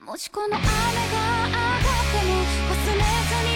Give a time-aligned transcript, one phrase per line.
[0.00, 2.34] もしこの雨が上がっても
[2.70, 3.53] 忘れずに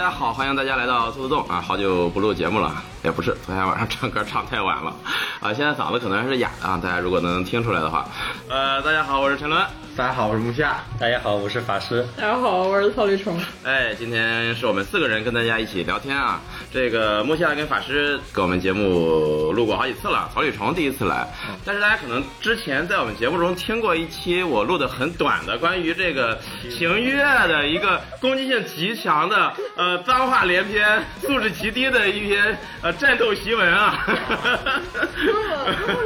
[0.00, 1.60] 大家好，欢迎大家来到兔子洞啊！
[1.60, 2.72] 好久不录节目了，
[3.02, 4.94] 也不是，昨天晚上唱歌唱太晚了
[5.40, 8.06] 啊，现在嗓子可能还是哑的啊，大家如果能听出来的话，
[8.48, 9.58] 呃，大家好，我是陈伦，
[9.96, 10.76] 大家好，我是木夏。
[10.98, 12.06] 大家好，我是法师。
[12.14, 13.40] 大家好，我是草履虫。
[13.64, 16.40] 哎，今天是我们四个人跟大家一起聊天啊。
[16.70, 21.26] 这个木夏跟法师跟我们节目录过好几次了，草履虫第一次来，
[21.64, 26.38] 但是大家可能之前在我们节目中听过一期我录的很短的关于这个
[26.70, 34.04] 情乐的一个攻击性极强的呃脏话连篇、素质极低的一篇呃战斗檄文啊。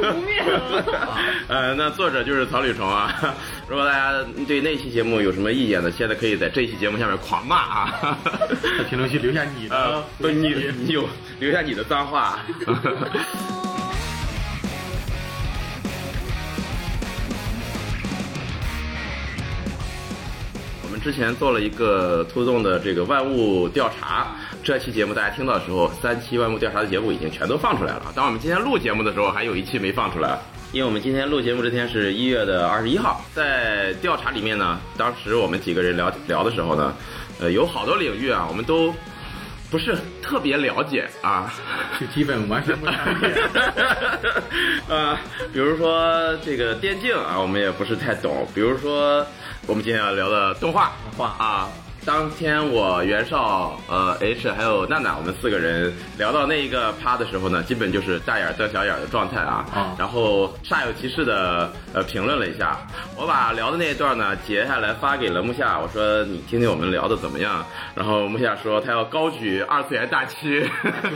[0.01, 0.83] 不灭了
[1.47, 3.13] 呃，那作者就是草履虫啊。
[3.67, 4.13] 如果大家
[4.47, 8.17] 对那期节目有什么意见呢，现在可以在这期节目下面狂骂啊。
[8.77, 10.53] 在评论区留下你呃的，不，你
[10.85, 11.07] 你有
[11.39, 12.39] 留下你的脏话。
[20.83, 24.27] 我们之前做了一个兔洞的这个万物调查，
[24.65, 28.11] 这期节目大家听到的时候，三期万物调查的节目已经全都放出来了。
[28.15, 30.39] 当我们今天录节目的时候，还有一期没放出来。
[30.71, 36.95] 因为我们今天录节目这天是一月的二十一号，在调查里面呢，当时我们几个人聊聊的时候呢，
[37.39, 38.91] 呃，有好多领域啊，我们都
[39.69, 41.53] 不是特别了解啊。
[41.99, 43.35] 就基本完全不了解。
[44.89, 45.15] 呃，
[45.53, 48.47] 比如说这个电竞啊，我们也不是太懂。
[48.55, 49.23] 比如说
[49.67, 51.69] 我们今天要聊的动画，动画啊。
[52.05, 59.65] 当天我袁绍、呃 H 还有娜娜，我们四个人聊到那一个趴的时候呢，基本就是大眼瞪小眼的状态啊。
[59.73, 62.77] 啊然后煞有其事的呃评论了一下，
[63.17, 67.65] 我把聊的那一段呢截下来发给了木夏，我说你听听我们聊的怎么样？
[67.95, 70.63] 然后木夏说他要高举二次元大旗，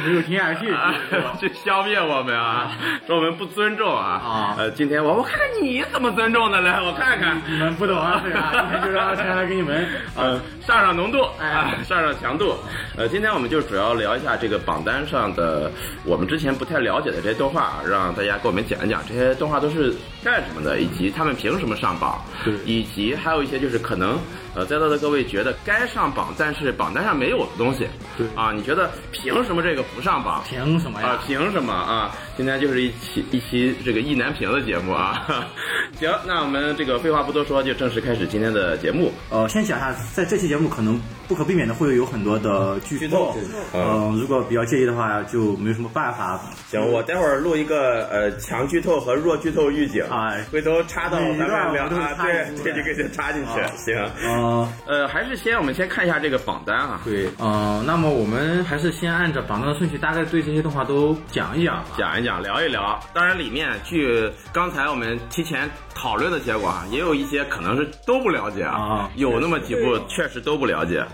[0.04, 0.92] 没有听下去啊
[1.40, 2.72] 去消灭我们啊，
[3.06, 4.20] 说我们不尊重啊。
[4.20, 7.40] 啊呃，今天我我看看你怎么尊重的，来我看看。
[7.48, 8.52] 你们不懂啊，对吧？
[8.54, 12.56] 今天就让陈来给你们呃， 上上上浓度，哎啊，上上强度。
[12.96, 15.70] 呃，今天我们就主要聊一下这个榜单上的
[16.06, 22.24] 我们之前不太了解的这些动画，让大家给我们讲一讲这些动画都是干什么的，以及他们凭什么上榜，
[22.66, 24.18] 以及还有一些就是可能
[24.60, 27.88] 呃在座的各位觉得该上榜，但是榜单上没有的东西，
[28.18, 30.44] 对啊，你觉得凭什么这个不上榜？
[30.46, 31.24] 凭什么呀啊，？
[31.26, 32.14] 凭什么啊？
[32.36, 35.26] 今天就是一期一期这个意难平的节目啊。
[35.98, 39.14] 行，那我们这个废话不多说，就正式开始今天的节目。
[39.30, 43.36] 呃，先讲一下，在这期节目可能不可避免的会有很多的剧透，
[43.72, 46.42] 呃，如果比较介意的话，就没有什么办法。
[46.72, 53.60] 行，我待会儿录一个呃强剧透和弱剧透预警，哎回头插到咱们啊，对对，就给它插进去。
[53.60, 61.92] 啊行，呃，呃，还是先我们先看一下这个榜单啊，对，呃，那么我们还是先按照榜单的顺序，大概对这些动画都讲一讲吧。
[61.96, 63.00] 讲一讲，聊一聊。
[63.14, 65.70] 当然，里面据刚才我们提前
[66.00, 71.06] 讨论的结果啊，也有一些可能是都不了解啊有那么几部确实都不了解。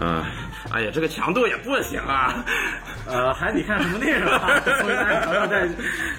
[0.00, 0.24] 嗯、
[0.70, 2.42] 哎呀，这个强度也不行啊。
[3.06, 5.68] 呃，还得看什么内容啊，所以大家要再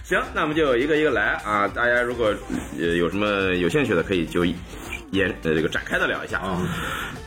[0.04, 1.68] 行，那我们就一个一个来啊。
[1.70, 2.32] 大家如果
[2.80, 6.62] 呃有什么有兴趣的，可以就延呃这个展开的聊一下啊。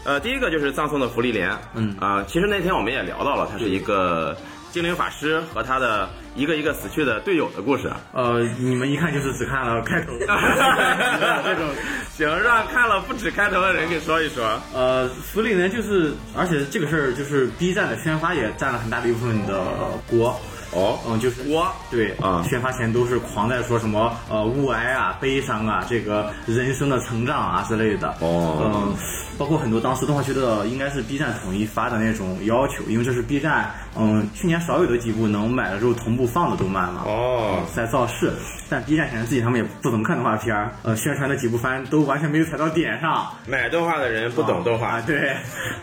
[0.04, 4.36] 呃，第一个就是葬送的芙莉莲，嗯啊、其实那天我们也聊到了，他是一个
[4.70, 7.90] 精灵法师和他的一个一个死去的队友的故事。
[8.12, 11.68] 呃，你们一看就是只看了开头， 这种
[12.16, 14.60] 行，让看了不止开头的人给说一说。
[14.74, 19.64] 呃，福利呢，就是而且这个事儿就是 B 站的宣发也占了很大的一部分的
[20.10, 20.38] 锅。
[20.72, 28.08] 哦，嗯，就是我对啊宣发前都是狂在说什么呃物哀啊、悲伤啊、这个人生的成长啊之类的。
[28.18, 28.94] 哦嗯，
[29.38, 37.02] 包括很多当时动画区的应该是 B 站统一发的那种要求，因为这是 B 站嗯去年少有的几部能买了之后同步放的动漫嘛。
[37.04, 38.32] 哦，在造势，
[38.70, 43.26] 但 B 站显然自己他们也不怎么看动画片儿，呃，宣传的几部番都完全没有踩到点上。
[43.46, 44.84] 买动画的人不懂动画。
[44.84, 45.34] 啊，对，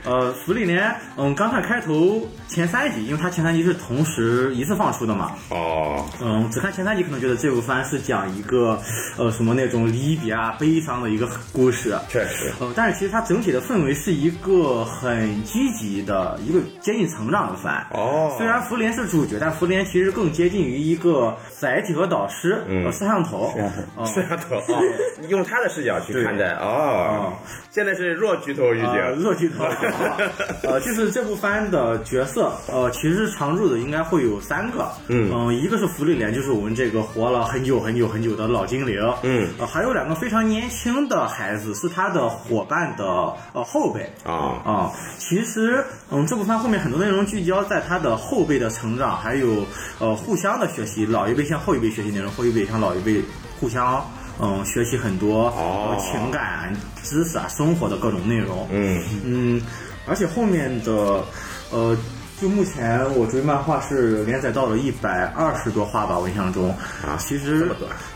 [0.06, 8.80] 呃，福利莲，嗯，刚看开头前三集，因为它前三集是同时一次放出的嘛，哦，嗯，只看前三集可能觉得这部番是讲一个
[9.18, 17.84] 呃什么那种离别啊、悲伤的一个故事，确实，呃，但是其实它整整体的氛围是一个很积极的一个接近成长的番。
[17.90, 23.52] 哦虽然福林是主角，但福林其实更接近于一个载体和导师，嗯呃，摄像头。
[23.96, 27.34] 哦摄像头摄像头用他的视角去看待哦哦。
[27.74, 29.64] 现在是弱剧透预呃，警，热剧头，
[30.68, 35.32] 呃，就是这部番的角色，呃，其实常驻的应该会有三个，嗯。
[35.32, 39.48] 呃一个是福利莲，就是我们这个活了很久很久很久的老精灵，嗯。
[39.58, 43.06] 呃，还有两个非常年轻的孩子，是他的伙伴的
[43.54, 44.60] 呃后辈，啊。
[44.66, 49.66] 啊，其实，嗯，这部番后面很多内容聚焦在他的后辈的成长，还有
[50.00, 53.22] 呃互相的学习，老一辈向后一辈学习内容，后一辈向老一辈
[53.62, 54.06] 互相
[54.42, 58.68] 嗯学习很多、哦呃情感、知识啊、生活的各种内容。
[58.72, 59.62] 嗯嗯，
[60.08, 61.24] 而且后面的
[61.70, 61.96] 呃，
[62.42, 66.72] 就目前我追漫画是连载到了一百二十多话吧，我印象中
[67.06, 67.70] 啊其实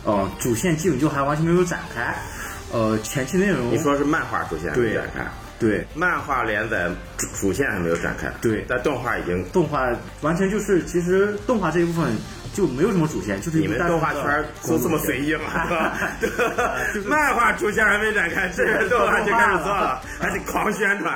[0.04, 2.16] 呃主线基本就还完全没有展开，
[2.72, 5.24] 呃前期内容你说是漫画主线没对展开？
[5.58, 9.42] 对漫画连载主主线还没有展开，对但动画已经。
[9.54, 9.88] 动画
[10.22, 12.12] 完全就是，其实动画这一部分
[12.56, 15.42] 就没有什么主线，就是一你们动画圈都这么随意吗？
[17.06, 21.14] 漫画主线还没展开，这个动画就开始做了，还得狂宣传。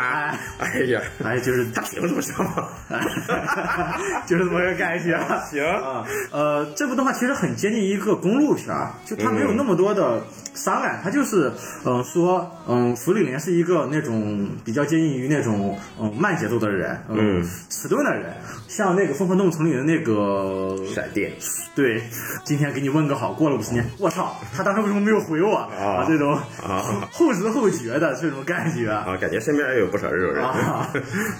[0.60, 2.68] 哎呀，哎，就是他凭什么上嘛？
[4.28, 5.18] 就是这么个感觉。
[5.50, 10.22] 行啊，呃，这部动画其实很接近一个公路片儿，就它没有那么多的
[10.60, 11.52] 伤感，他就是
[11.86, 18.34] 嗯、呃说嗯，弗里莲是一个那种比较接近于那种嗯慢节奏的人，嗯迟钝的人，
[18.68, 21.32] 像那个《疯狂动物城》里的那个闪电。
[21.76, 22.04] 对，
[22.44, 26.04] 今天给你问个好，过了五十年，我操，他当时为什么没有回我啊？
[26.06, 26.84] 这种啊。
[27.14, 30.44] 后知后觉的这种感觉啊，感觉身边也有不少这种人。
[30.44, 30.90] 啊，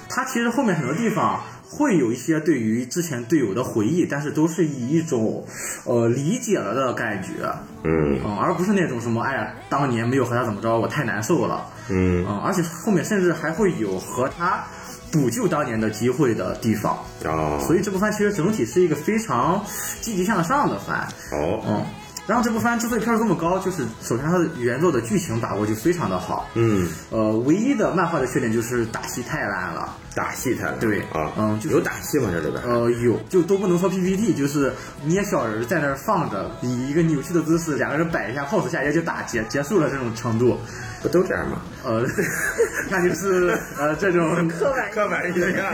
[0.08, 5.46] 他其实后面很多地方会有一些对于之前队友的回忆，但是都是以一种
[5.86, 7.46] 呃理解了的感觉，
[7.84, 8.20] 嗯。
[8.26, 12.26] 嗯，而不是那种什么哎呀，当年没有和他怎么着，我太难受了，嗯。
[12.28, 14.64] 嗯，而且后面甚至还会有和他
[15.12, 19.64] 补救当年的机会的地方，哦，所以这部番其实整体是一个非常
[20.02, 21.86] 积极向上的番，哦嗯。
[22.28, 29.98] 然后这部番之所以票数这么高，就是首先它的原作的剧情把握就非常的好，嗯，呃，唯一的漫画的缺点就是打戏太烂了。
[30.16, 32.30] 打戏太烂对啊，嗯就是有打戏吗？
[32.32, 32.64] 这里边？
[32.64, 34.74] 呃，有就都不能说 PPT，就是
[35.06, 40.58] 捏小人在那儿放着，以一个扭曲的姿势，两个人摆一下 pose 下也就打结结束了这种程度。
[41.02, 41.62] 不都这样吗？
[41.86, 42.06] 呃，
[42.92, 45.66] 那就是呃这种 刻板刻板印象。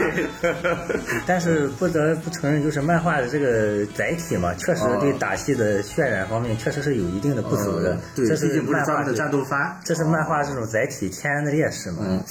[1.26, 7.94] 但是不得不承认，就是漫画的这个载体嘛，确实对打戏的渲染方面确实是有一定的不足的。
[7.94, 9.76] 呃对，这毕竟不是漫画的战斗番。
[9.84, 11.98] 这是漫画这种载体天然的劣势嘛。
[12.02, 12.22] 嗯，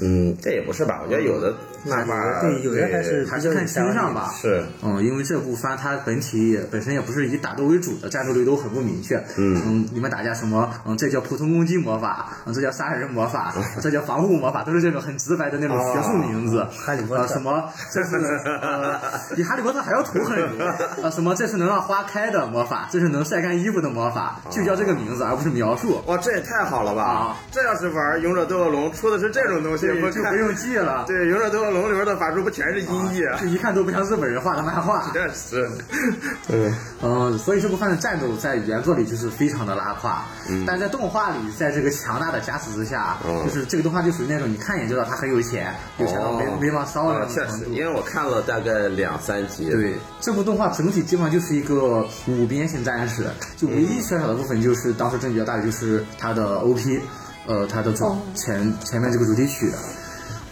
[0.00, 1.02] 嗯，这也不是吧？
[1.04, 1.54] 我觉得有的
[1.84, 4.32] 漫画对有的还是还是看星上吧。
[4.40, 9.22] 是嗯，因为这部番它本体也本身也不是以打斗为主的，战斗力都很不明确。
[9.36, 10.70] 嗯你们打架什么？
[10.86, 16.66] 嗯，这叫普通攻击魔法，嗯，这叫杀人魔法，这叫防护魔法，都是这种很直白的那种学术名字。
[16.84, 17.70] 哈利波特呃什么？
[17.92, 18.16] 这是
[18.62, 19.00] 呃，
[19.34, 20.64] 比哈利波特还要土很多。
[21.02, 21.34] 呃，什么？
[21.34, 26.00] 这是能让花开的魔法，这是能晒干衣服的魔法，就叫这个名字，而不是描述。
[26.06, 27.02] 哇，这也太好了吧！
[27.04, 31.04] 啊这要是玩《勇者斗恶龙》出的是这种东西，对，不就不用记了。
[31.06, 33.24] 对，《勇者斗恶龙》里边的法术不全是音译？
[33.26, 33.38] 啊。
[33.40, 35.10] 这一看都不像日本人画的漫画。
[35.12, 35.68] 确实，
[36.48, 36.74] 嗯。
[37.02, 40.24] 嗯，所以这部番的战斗在原作里就是非常的拉胯，
[40.66, 43.44] 但在动画里，在这个强大的加持之下，嗯。
[43.44, 47.64] 就是这个动画就属于那种你看一眼就知道他很有钱，有钱到没、没往烧的啊确实。
[47.70, 49.70] 因为我看了大概两三集。
[49.70, 53.26] 对，这部动画整体基本上就是一个五边形战士，
[53.56, 57.00] 就唯一缺少的部分就是当时争议比较大的就是它的 OP，
[57.46, 58.18] 呃，它的主哦。
[58.34, 59.70] 前前面这个主题曲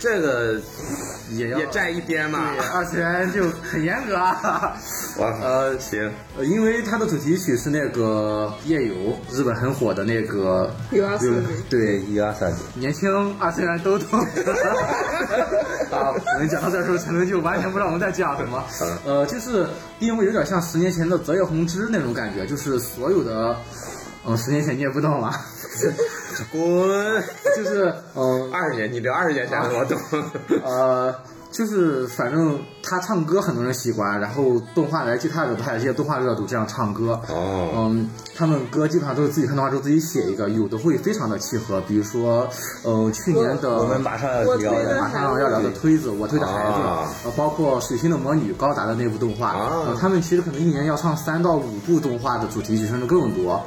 [0.04, 0.60] 这个
[1.30, 2.50] 也要也站一边嘛。
[2.54, 4.76] 对二次元就很严格啊。
[5.18, 8.94] 哇，呃行，呃，因为它的主题曲是那个夜游，
[9.32, 13.08] 日本很火的那个有啊是对，一二三，年轻
[13.38, 14.20] 二次元都懂。
[15.90, 18.62] 啊，我们讲到这的时候，陈伦就完全不知道我们在讲什么。
[19.06, 19.66] 呃，就是
[20.00, 23.56] 因为有点像十年前的泽野弘之那种感觉，就是所有的，
[24.26, 25.40] 嗯、十年前你也不懂啊，
[26.50, 27.24] 滚！
[27.56, 29.98] 就是嗯、二十年，你聊二十年前的我懂。
[30.64, 31.14] 呃，
[31.50, 37.20] 就是反正他唱歌很多人喜欢，然后动画来接他的不太记得动画热度这样唱歌。
[37.28, 42.48] 哦，嗯，他们歌基本上都是自己看动画之后自己写一个，有的会非常的契合，比如说，
[42.82, 49.70] 呃，去年的我们马上要我聊的马上要聊的推子，我推的孩子，包括水星的魔女高达的那部动画，啊。
[49.86, 53.64] 呃，他们其实可能一年要唱三到五部动画的主题曲，甚至更多，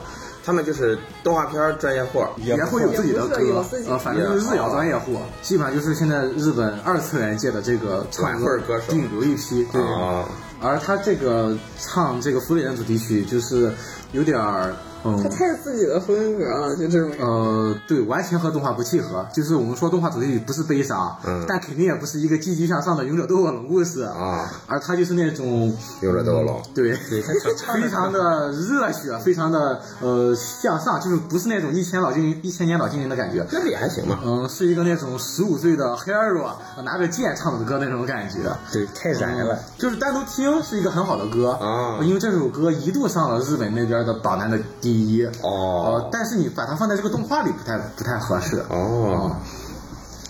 [0.48, 2.26] 他们就是动画片专业户。
[2.38, 9.82] 也会有自己的歌呃，反正就是日谣专业户，基本上就是现在日本二次元界的这个唱歌歌手顶流一批，对。
[9.82, 10.24] 啊，
[10.62, 13.74] 而他这个唱这个《福利人》主题曲，就是
[14.12, 14.74] 有点儿
[15.04, 15.30] 嗯他。
[15.30, 17.12] 太有自己的风格了，就这种。
[17.20, 19.26] 呃，对，完全和动画不契合。
[19.34, 33.46] 就是我们说动画主题曲不是悲伤，嗯但肯定也不是一个积极向上的勇者斗恶龙故事啊，而他就是那种勇者斗恶龙对，非常的热血，非常的呃向上，就是不是那种一千老精一千年老精灵的感觉。
[33.52, 34.20] 那不也还行吧？
[34.26, 36.50] 嗯，是一个那种十五岁的 hero
[36.84, 38.38] 拿着剑唱的歌那种感觉。
[38.72, 39.60] 对太燃了。
[39.78, 45.26] 就是单独听是一个很好的歌啊因为这首歌一度上了日本那边的榜单的第一。
[45.42, 48.64] 哦呃，但是你把它放在这个动画里不太不太合适。
[48.70, 49.36] 哦，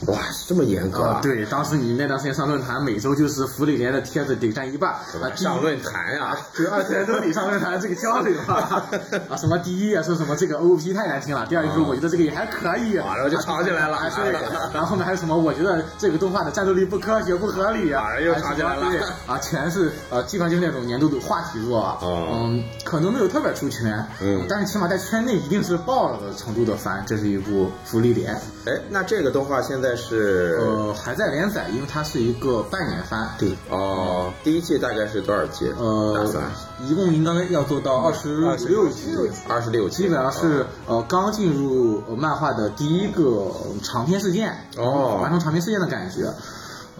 [0.05, 1.19] 哇，这么严格啊！
[1.23, 8.87] 对，当时你那段时间上论坛，每周就是福利连的帖子得占一半啊，上论坛呀，对，二次元都得上论坛这个交流啊，
[9.29, 13.15] 啊，什么第一页说什么这个 OP 太难听了，第二页说我觉得这个也还可以，啊。
[13.15, 14.31] 然后就吵起来了啊对，
[14.71, 18.85] 然后后面还有什么我觉得这个动画的战斗力不科学不合理啊，啊又吵起来了。
[19.25, 24.45] 啊，全是呃基本上就是那种年度的话题作，啊嗯，可能没有特别出圈，嗯。
[24.47, 28.35] 但是起码在圈内一定是爆了的程度的番，这是一部福利连，
[28.65, 35.69] 哎，那这个动画现在是呃，还在连载，因为它是一个半年番，对，哦，第一季大概是多少集？
[35.69, 36.43] 打呃算，
[36.87, 39.07] 一共应该要做到二十六集。
[39.47, 43.51] 二十六集，基本上是呃刚进入呃漫画的第一个
[43.83, 44.53] 长篇事件。
[44.77, 45.19] 哦。
[45.21, 46.33] 完成长篇事件的感觉。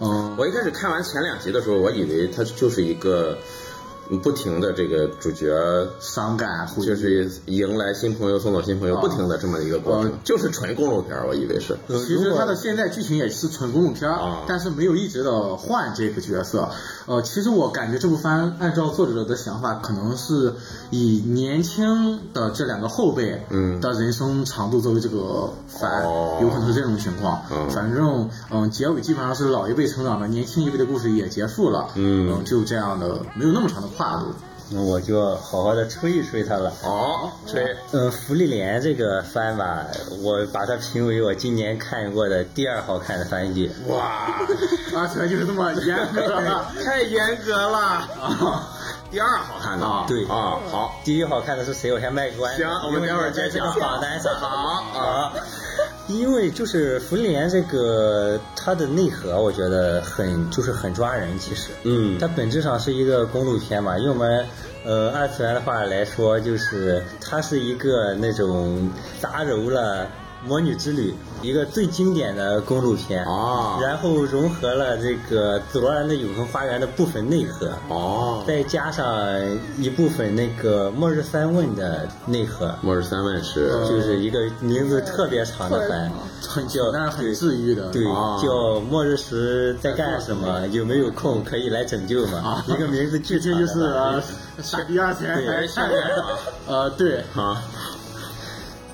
[0.00, 3.38] 嗯、我一开始看完前两集的时候，我以为它就是一个嗯
[4.22, 5.54] 不停的这个主角
[6.00, 11.76] 伤感就是迎来新朋友，送走新朋友，啊不停的这么一个过程呃，就是纯公路片儿，我以为是。
[11.88, 14.10] 其实它的现在剧情也是纯公路片
[14.46, 16.70] 但是没有一直的换这个角色。
[17.06, 20.54] 呃，其实我感觉这部番按照作者的想法，可能是
[20.90, 27.42] 以年轻的这两个后辈嗯的人生长度作为这个番，哦有可能是这种情况。
[27.50, 31.88] 嗯反正嗯、结尾基本上是老一辈成长了，年轻一辈的故事也结束了。
[31.94, 34.32] 嗯呃就这样的，没有那么长的跨度。
[34.70, 36.70] 那我就好好的吹一吹它了。
[36.84, 39.86] 哦，吹，嗯，芙莉莲这个番吧，
[40.22, 43.70] 我把它评为我今年看过的第二好看的番剧。
[43.88, 44.28] 哇，
[44.94, 46.70] 而且就是这么严格了。
[46.84, 48.06] 太严格了。
[49.10, 51.90] 第二好看的啊对啊，好，第一好看的是谁？
[51.92, 52.62] 我先卖个关子。
[52.62, 54.34] 行我们待会儿再讲榜单上。
[54.34, 54.48] 好
[55.00, 55.32] 啊。
[56.08, 61.38] 因为就是福利连这个它的内核，我觉得很就是很抓人。
[61.38, 63.98] 其实，嗯它本质上是一个公路片嘛。
[63.98, 64.46] 用我们
[64.84, 70.06] 呃二次元的话来说，就是它是一个那种杂糅了。
[70.46, 79.28] 魔女之旅，一个最经典的公路片哦然后融合了这个紫罗兰的永恒花园的部分内核，哦，再加上
[79.78, 83.68] 一部分那个末日三问的内核，末日三问是。
[83.88, 86.10] 就是一个名字特别长的番，
[86.46, 87.90] 很叫那是很治愈的。
[87.90, 88.40] 对，啊。
[88.42, 90.66] 叫末日时在干什么？
[90.68, 92.62] 有没有空可以来拯救嘛？
[92.68, 93.80] 一个名字巨这就是。
[96.66, 97.62] 呃，对， 啊，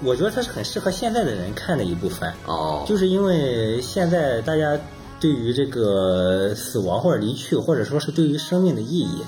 [0.04, 4.78] 我觉得它是很适合现在的人看的一部分，哦，就是因为现在大家
[5.18, 9.23] 对于这个死亡或者离去，或者说是对于生命的意义，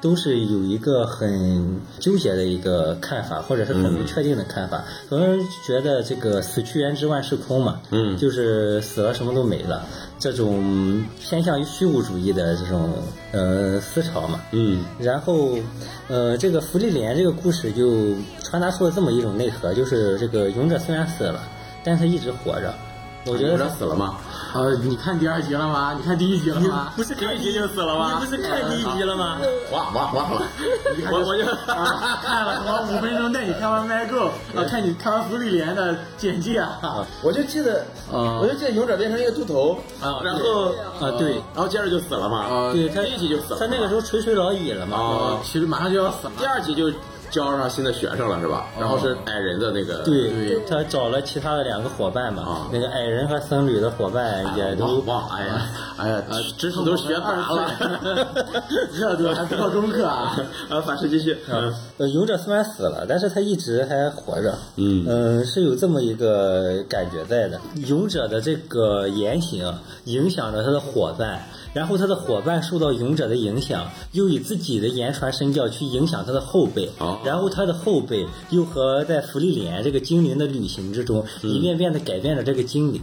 [0.00, 4.84] 都是有一个很纠结的一个看法，或者是很不确定的看法。
[5.08, 8.16] 很多人觉得这个死去元知万事空嘛，嗯。
[8.16, 9.86] 就是死了什么都没了，
[10.18, 12.92] 这种偏向于虚无主义的这种
[13.32, 14.40] 呃思潮嘛。
[14.52, 15.56] 嗯然后，
[16.08, 21.40] 呃，这个福利莲这个故事就传达出了这么一种内核，就是这个勇者虽然死了，
[21.84, 22.74] 但是他一直活着。
[23.26, 24.16] 我觉得他死了吗？
[24.54, 25.94] 呃，你看第二集了吗？
[25.94, 26.92] 你看第一集了吗？
[26.96, 29.38] 不是看第一集就死了吗你不是看第一集了吗？
[29.70, 30.42] 忘忘忘了，
[31.10, 40.68] 我我就啊， 看了什么五分钟带你看完麦 go，啊，看你看完福利莲的简介啊，我就记得，嗯我就记得勇者变成一个秃头啊然后
[41.00, 44.96] 啊，对，然后接着就死了嘛，呃对他第一集就死了他那个时候垂垂老矣了嘛。
[44.96, 46.32] 哦，其实马上就要死了。
[46.38, 46.90] 第二集就
[47.30, 48.66] 交上新的学生了是吧？
[48.78, 55.62] 然后是矮人的那个，对对他找了其他的两个伙伴嘛，啊那个矮人和僧侣的伙伴也都忘忘，哎呀
[55.98, 56.22] 哎呀，
[56.56, 57.70] 知识都学杂了。
[58.98, 60.36] 这都还做功课啊？
[60.68, 61.36] 啊，法师继续。
[61.50, 64.54] 嗯呃，勇者虽然死了，但是他一直还活着。
[64.76, 67.60] 嗯嗯，是有这么一个感觉在的。
[67.86, 69.72] 勇者的这个言行
[70.04, 71.40] 影响着他的伙伴，
[71.78, 76.90] 然后他的伙伴受到勇者的影响，又以自己的言传身教去影响他的后辈。
[76.98, 83.00] 哦然后他的后辈又和在福利莲这个精灵的旅行之中，一遍遍的改变着这个精灵。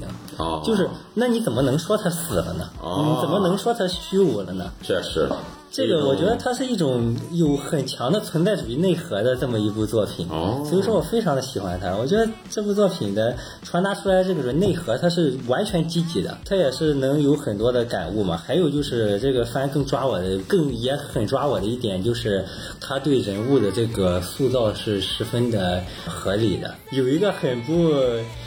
[0.65, 2.69] 就是那你怎么能说他死了呢？
[2.81, 4.69] 哦你怎么能说他虚无了呢？
[4.83, 5.29] 确实，
[5.75, 11.93] 这个我觉得它是一种有很强的存在主义内核的这么一部作品，哦所以说我非常的喜欢它。
[11.97, 18.37] 我觉得这部作品的传达出来这个内核，它是完全积极的，它也是能有很多的感悟嘛。
[18.37, 22.45] 还有就是这个番更抓我的，更也很抓我的一点就是
[22.79, 27.91] 他对人物的这个塑造是十分的合理的，有一个很不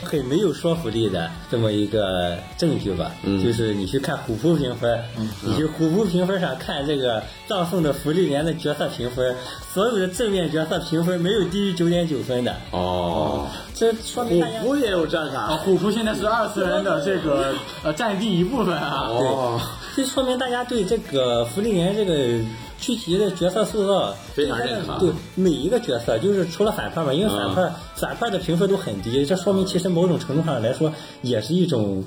[0.03, 4.99] 很没有说服力的这么一个证据吧，就是你去看虎扑评分，
[5.43, 9.35] 你去虎扑评分上看这个葬送的福利莲的角色评分，
[9.73, 14.59] 所有的正面角色评分没有低于九点九分的，哦，这说明大家。
[14.59, 15.57] 虎也有战啊，卡。
[15.57, 19.07] 虎扑现在是二次元的这个 呃占地一部分啊。
[19.09, 19.61] 哦，
[19.95, 22.13] 这说明大家对这个福利莲这个
[22.79, 32.03] 具体的角色塑造非常认可对每一个角色，就是除了反派嘛，因为反派、反派的评分都很低，这说明其实某种程度上来说也是一种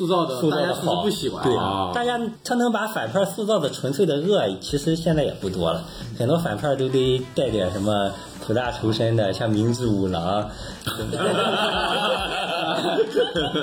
[0.00, 1.92] 塑造的大家是的好，不喜欢对啊。
[1.94, 5.84] 大家他能把反派塑造的纯粹的恶，其实现在也不多了，
[6.18, 8.10] 很多反派都得带点什么
[8.46, 10.48] 苦大仇深的，像明智五郎。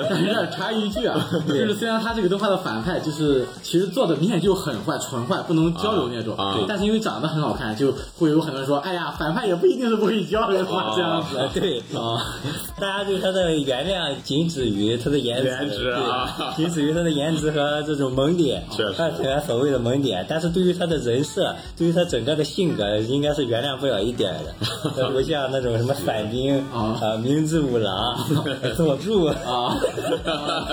[0.08, 6.64] 有点插一句啊，就是虽然他这个动画的反派就是其实做的明显就很坏、纯坏，不能交流那种，啊对。
[6.68, 11.36] 但是因为长得很好看，就会有很多人说，哎呀，反派也不一定是不会交流嘛，这样子。
[11.36, 11.80] 呃，对。
[11.98, 12.22] 啊，
[12.78, 16.00] 大家对他的原谅仅止于他的颜值，颜值啊。
[16.04, 16.10] 对
[16.56, 20.26] 仅止于他的颜值和这种萌点，确实二次元所谓的萌点。
[20.28, 24.54] 但是对于他的人设，对于他整个的性格，应该是原谅不了一点的。
[24.96, 28.16] 他不像那种什么伞兵啊啊、明智五郎、
[28.76, 29.76] 佐助啊，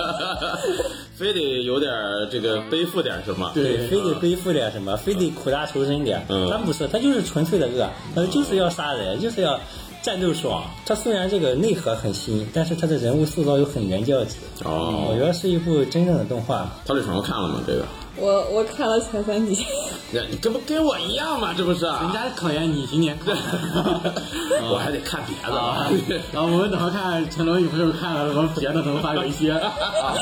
[1.14, 1.92] 非得有点
[2.30, 3.50] 这个背负点什么。
[3.54, 6.24] 对非得背负点什么，非得苦大仇深点。
[6.28, 9.58] 嗯他不是，他就是纯粹的恶，他就是要杀人，就是要
[10.06, 10.62] 战斗爽。
[10.86, 14.36] 它虽然这个内核很新，但是它的人物塑造又很原教旨。
[14.64, 16.72] 哦我觉得是一部真正的动画。
[16.86, 17.60] 它是什么看了吗？
[17.66, 17.84] 这个，
[18.18, 19.64] 我我看了前三集，
[20.10, 21.52] 你这不跟我一样吗？
[21.56, 21.84] 这不是？
[21.84, 23.34] 人家考研你今年看，
[24.70, 25.86] 我还得看别的啊，
[26.32, 29.52] 然后我们等会儿看陈龙有没有看了什么别的能发有一些。
[29.52, 30.14] 啊，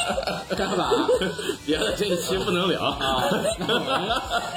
[0.56, 0.90] 干吧
[1.64, 2.82] 别的这一期不能聊。
[2.82, 3.24] 啊，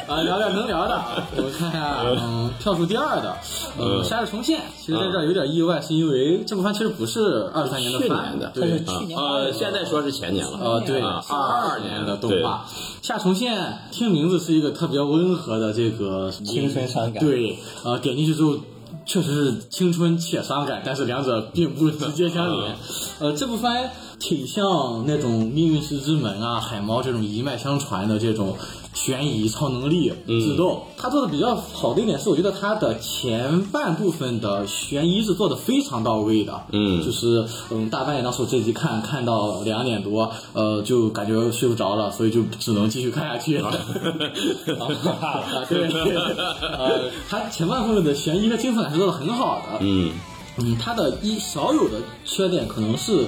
[0.07, 1.01] 啊聊点能聊的，
[1.37, 3.37] 我看看，嗯，票数第二的，
[3.79, 12.65] 嗯呃，杀日重现，其实在这儿有点意外，是因为这部番其实不是二三年的去年的，对，它是去年啊呃，现在说是前年了，呃，对，啊二二年的动画
[13.07, 13.53] 《夏重现》，
[13.91, 18.57] 听名字是一个特别温和的这个青春伤感对，呃，点进去之后。
[19.05, 22.75] 确实是青春且伤感，但是两者并不直接相连。
[23.19, 28.57] 呃，这部番挺像那种《命运石之门》啊、海猫这种一脉相传的这种
[28.97, 30.81] 悬疑、超能力、智斗。
[30.97, 36.63] 他做的比较好的一点是，我觉得他的前半部分的悬疑是做的非常到位的。
[36.71, 43.57] 嗯就是嗯，大半夜当时我这集看看到两点多，呃，就感觉睡不着了，所以就只能继续看下去。
[43.59, 43.71] 啊，
[45.69, 49.77] 对，呃，他前半部分的悬疑和惊悚感是做的很好的。
[49.81, 50.11] 嗯
[50.57, 53.27] 嗯，他的一少有的缺点可能是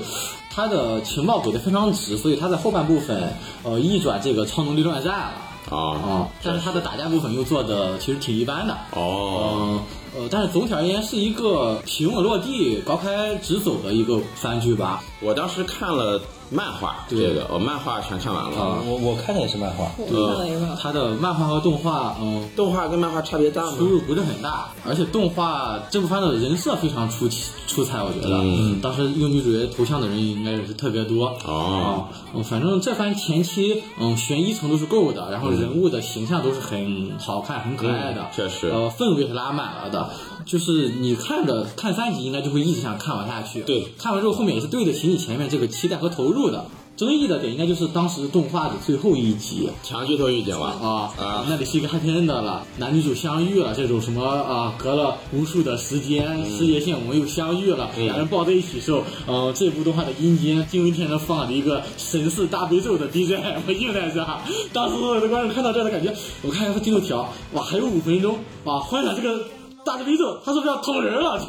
[0.50, 3.32] 他的情报给的非常直，所以他在后半部分
[3.64, 5.34] 呃一转这个超能力乱战了。
[5.70, 8.76] 啊啊，但是它的打架部分又做的其实挺一般的。
[8.92, 9.84] 哦嗯
[10.18, 15.04] 呃，但是总体而言是一个平稳落地、高开直走的一个番剧吧。
[15.22, 16.20] 我当时看了
[16.52, 18.58] 漫画，对这个我漫画全看完了。
[18.58, 23.86] 啊我我看的也是漫画，我看了一个，它的漫画和动画，嗯，动画跟漫画差别大吗出？
[23.86, 28.40] 入不是很大，而且动画这部番的人设非常出奇出彩，我觉得。
[28.42, 31.28] 嗯当时用女主角头像的人应该也是特别多。
[31.46, 32.08] 哦
[32.44, 40.10] 反正这番前期嗯悬疑程度是够的，然后人物的形象都是很好看、很可爱的嗯，确实呃，氛围是拉满了的。
[40.46, 43.62] 就是你看着看三集，应该就会一直想看完下去。
[43.62, 46.64] 对看完之后后面也是对得起你前面这个期待和投入的。
[46.96, 51.46] 争议的点应该就是当时动画的最后一集，强剧透预警吧啊啊！
[51.48, 64.28] 那里是一个 happy end 了，男女主相遇了，这种什么啊，隔了无数的时间，世界线我们又相遇了，两人抱在一起时候，呃，这部动画的阴间惊为天人放了一个神似大悲咒的 BGM 印在这，
[64.74, 69.46] 当时所有的观众看到这的感觉，我看一下进度条，哇，还有五分钟，哇，幻想这个。
[69.86, 71.40] 大悲咒，他是不是要捅人了？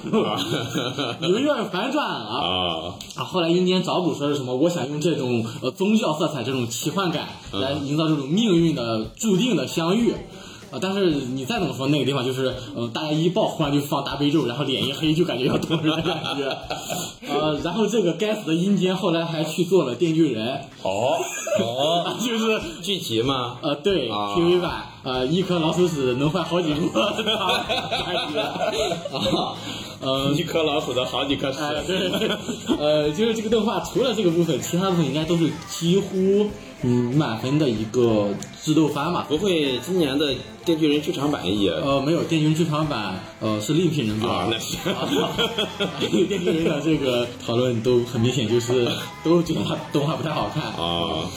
[1.20, 4.54] 有一点反转了啊，啊，后来阴间找补说是什么？
[4.54, 10.14] 我想用这种呃宗教色彩、这种奇幻感来营造这种命运的注定的相遇。
[10.70, 16.56] 啊，但是你再怎么说，那个地方就是，呃，大家一抱，忽然就放大悲咒，然后脸一黑，就感觉要捅人的感觉。
[17.28, 21.18] 呃，然后这个该死的阴间后来还去做了电锯人，哦
[21.60, 23.58] 哦， 就是剧集嘛？
[23.62, 24.34] 呃，对、啊。
[24.34, 27.02] TV 版，呃，一颗老鼠屎能换好几部感
[28.32, 29.54] 觉啊，
[30.00, 31.58] 呃， 一颗老鼠的好几颗屎。
[32.78, 36.48] 呃，就是这个动画除了这个部分，其他部分应该都是几乎
[36.82, 38.28] 嗯满分的一个
[38.62, 39.24] 智斗番嘛。
[39.28, 44.76] 不会今年的电锯人剧场版也呃，没有，电锯人剧场版呃是另一批人做啊那是
[45.98, 48.86] 对电锯人的这个讨论都很明显就是
[49.24, 51.28] 都觉得它动画不太好看啊？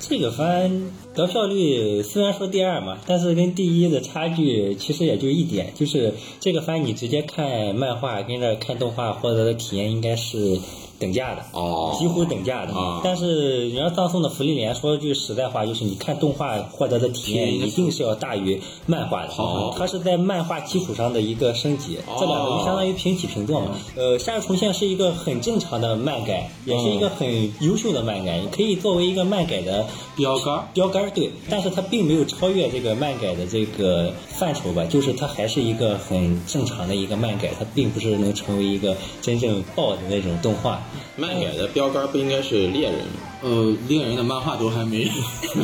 [0.00, 10.58] 这个番得票率虽然说第二嘛，但是跟第一的差距其实也就一点，就是这个番你直接看漫画跟着看动画获得的体验应该是
[11.02, 12.72] 等价的哦几乎等价的。
[12.72, 19.32] 啊但是你要葬送的福利连说句实在话，就是你看动画获得的体验一定是要大于漫画的。
[19.36, 23.72] 哦它是在漫画基础上的一个升级，这两个就相当于平起平坐嘛。
[23.96, 29.84] 呃，《夏日重现》是一个很正常的漫改，也是一个很优秀的漫改，你可以作为一个漫改的
[30.16, 30.68] 标杆。
[30.72, 40.80] 标杆儿对，但是它并没有超越这个漫改的这个范畴吧，就是它还是一个很正常的一个漫改，它并不是能成为一个真正爆的那种动画。
[41.16, 43.12] 漫改的标杆不应该是猎人吗？
[43.42, 45.04] 呃，猎人的漫画都还没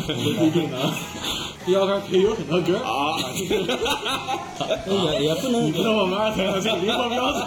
[0.06, 0.92] 不一定呢。
[1.66, 7.30] 标杆可以有很多歌啊也 也不能你不能我们二层好像灵活标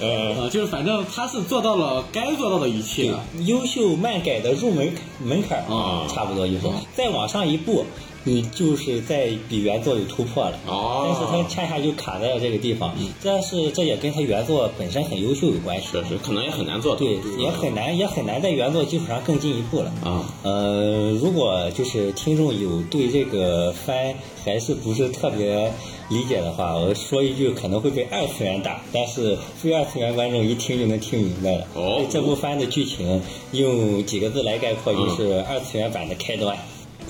[0.00, 3.14] 呃，就是反正他是做到了该做到的一切。
[3.44, 6.62] 优秀漫改的入门门槛儿啊差不多就是
[6.94, 7.86] 再往上一步。
[8.28, 15.86] 你就是在比原作有突破了，哦但是它恰恰就卡在了这个地方，嗯但是这也跟它原作本身很优秀有关系。
[15.92, 16.98] 是是，可能也很难做到。
[16.98, 19.92] 对，也很难，也很难在原作基础上更进一步了。
[20.02, 24.12] 啊呃，如果就是听众有对这个番
[24.44, 25.72] 还是不是特别
[26.08, 31.66] 理解的话，我说一句可能会被二次元打，但是非二次元观众一听就能听明白了。
[31.74, 36.58] 哦这部番的剧情用几个字来概括，就是二次元版的开端。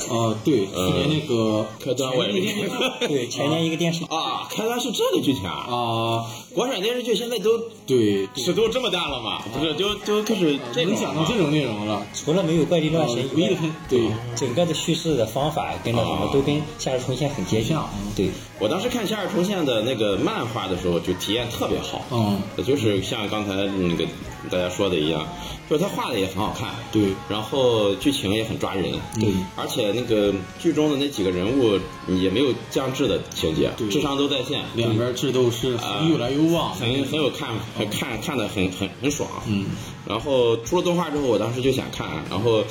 [0.09, 4.05] 呃，对，去年那个开端我也没看对，前年一个电视。
[4.05, 5.67] 啊，开端是这个剧情啊！
[5.69, 7.51] 啊，国产电视剧现在都
[7.87, 9.43] 对，尺度这么大了嘛？
[9.53, 12.03] 不是，就就开始这种能讲到这种内容了。
[12.15, 14.01] 除了没有怪力乱神以外呃唯一的，对
[14.35, 17.87] 整个的叙事的方法跟那什么都跟《夏日重现》很接近像。
[18.17, 22.03] 对，我当时看《夏日重现》的那个漫画的时候，就体验特别好。
[22.11, 24.07] 嗯，就是像刚才那个
[24.51, 25.29] 大家说的一样，
[25.69, 28.91] 就是他画的也很好看，对然后剧情也很抓人，
[29.21, 36.31] 对而且那个剧中的那几个人物也没有降智的情节，对智商都在线，两边智斗是啊又来
[36.79, 39.29] 很很有看，很看看的很很很爽。
[39.47, 39.67] 嗯，
[40.07, 42.63] 然后出了动画之后，我当时就想看，然后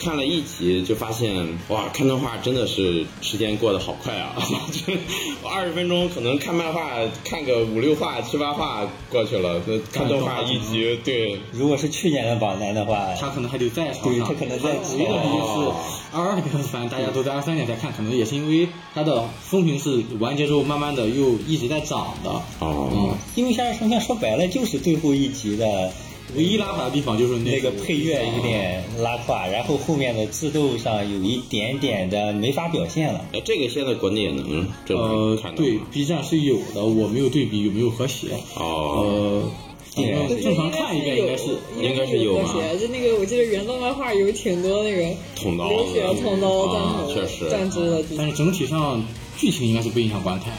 [0.00, 4.34] 看了一集就发现，哇，看动画真的是时间过得好快啊！
[5.44, 6.88] 我二十分钟可能看漫画
[7.22, 14.02] 看个五六话、七八话过去了，那看动画一集，对，如果是去年的榜单的话，他可能还得再上。
[14.04, 15.70] 对他可能再唯一的原因是
[16.12, 22.30] 二二年的番大家都在二三年才看，可能也是因为它的风评是完结之后慢慢的又一直在涨的。
[22.60, 25.92] 哦嗯，因为《夏日重现》说白了就是最后一集的
[26.36, 33.24] 唯一拉垮的地方就是那个个配乐有点拉胯，然后后面的智斗上有一点点的没法表现了。
[33.32, 38.28] 哎，这个现在国内也能这么呃看，到对，B 站是有的，我没有对比有没有和谐。
[38.56, 39.50] 哦，
[39.96, 41.48] 呃，正正常看一遍应该是。
[41.80, 48.04] 应该是有吧和谐就那个，我记得原作漫画有挺多那个捅刀流血、捅刀、断确实断肢的。
[48.16, 49.02] 但是整体上
[49.36, 50.52] 剧情应该是不影响观看。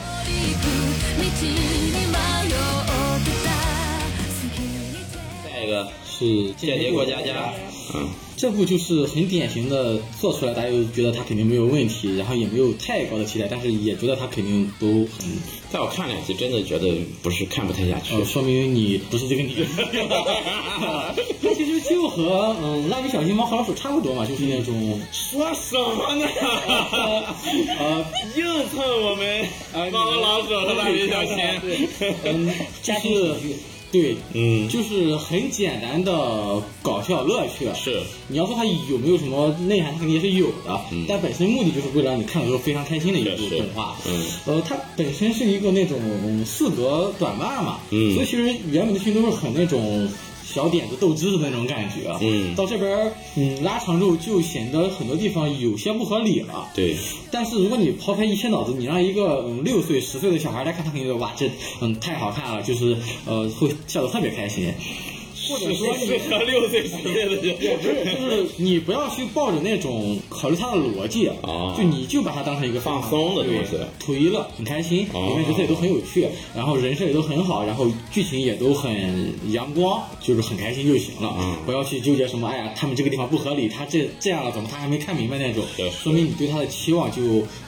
[2.10, 2.10] 道
[6.21, 7.33] 个是《间谍过家家》，
[7.95, 8.07] 嗯，
[8.37, 15.27] 这部就是很典型的做出来，大家又觉得它肯定没有问题，然后也没有太高的期待，但是也觉得它肯定都很，
[15.71, 16.87] 在我看两集，真的觉得
[17.23, 18.23] 不是看不太下去呃，。
[18.25, 19.55] 说明你不是这个你。
[21.41, 26.27] 它其实就和嗯蜡笔小新、猫和老鼠差不多嘛，就是那种 说什么呢？
[27.79, 28.05] 呃
[28.37, 31.35] 硬蹭我们猫和老鼠和蜡笔小新。
[32.25, 33.35] 嗯，就是
[33.91, 37.67] 对，嗯就是很简单的搞笑乐趣。
[37.75, 43.95] 是你要说它有没有什么内涵，它肯定也是有的，嗯但本身目的就是为了让你看的时候非常开心的一部动画。
[44.07, 50.09] 嗯呃，它本身是一个那种嗯四格短漫嘛，嗯所以其实原本的剧都是很那种。
[50.53, 52.55] 小点子斗智的那种感觉，嗯。
[52.55, 56.95] 到这边嗯拉长之后就显得很多地方有些不合理了，对，
[57.31, 64.73] 但是如果你抛开一切脑子，你让一个嗯六岁十岁的小孩来看，他肯定觉得哇这嗯太好看了，就是呃会笑得特别开心。
[65.47, 67.55] 或者说你适合六岁十岁的人。
[67.57, 87.21] 不是，就是你不要去抱着那种考虑它的逻辑，啊就你就把它当成一个放松的东西对图一乐，很开心，哦里面角色也都很有趣，然后人设也都很好，然后剧情也都很阳光，就是很开心就行了，嗯不要去纠结什么，哎呀，他们这个地方不合理，他这这样了，怎么他还没看明白那种，说明你对他的期望就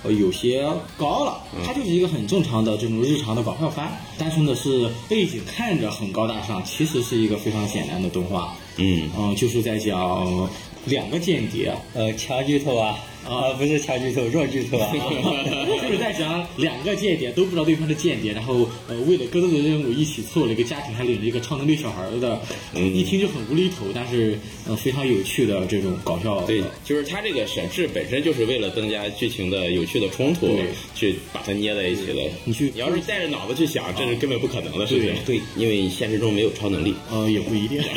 [0.04, 0.66] 呃有些
[0.98, 1.64] 高了，嗯。
[1.66, 8.56] 它就是一个很正常的这种日常的搞笑番，单纯的是背景看着很高大上，其实是一个非常简单的动画。
[8.78, 9.10] 嗯。
[9.18, 10.50] 嗯，就是在讲
[10.86, 14.92] 两个间谍，呃，乔剧透啊，啊，不是强剧透，弱剧透啊。
[15.82, 22.42] 就是在讲两个间谍都不知道对方是间谍，然后呃为了各自的任务一起凑了一个家庭，还领着一个超能力小孩的，
[22.74, 26.42] 嗯一听就很无厘头，但是呃非常有趣的这种搞笑。
[26.42, 32.14] 对，就是它这个审视本身就是为了增加剧情的有趣的冲突对，去把它捏在一起的。
[32.46, 35.14] 你去你要是带着脑子去想，这是根本不可能的事情。
[35.26, 36.94] 对因为现实中没有超能力。
[37.12, 37.82] 呃也不一定。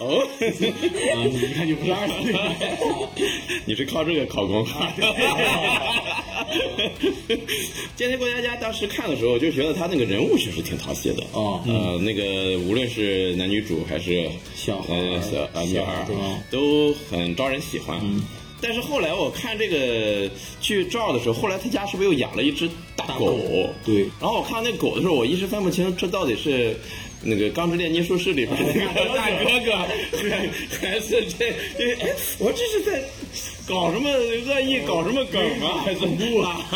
[0.00, 0.26] 哦，
[1.14, 2.69] 啊，你一看就不是二次元。
[3.66, 4.66] 你是靠这个考公。
[7.96, 11.22] 间谍过家家当时看的时候，就觉得他那个人物确实挺讨喜的。
[11.32, 16.06] 哦呃，那个无论是男女主还是小孩儿呃小呃女孩
[16.50, 18.00] 都很招人喜欢。
[18.62, 20.28] 但是后来我看这个
[20.60, 23.26] 剧照的时候，后来他家是不是又养了一只大狗？
[23.26, 26.76] 狗对然后我看到那狗的时候，我一时分不清这到底是
[27.22, 29.76] 那个《钢之炼金术士》里边 那个大哥哥，
[30.80, 31.92] 还是这这？
[32.00, 33.02] 哎，我这是在
[33.66, 35.82] 搞什么恶意，搞什么梗啊？
[35.84, 36.66] 还是不啊？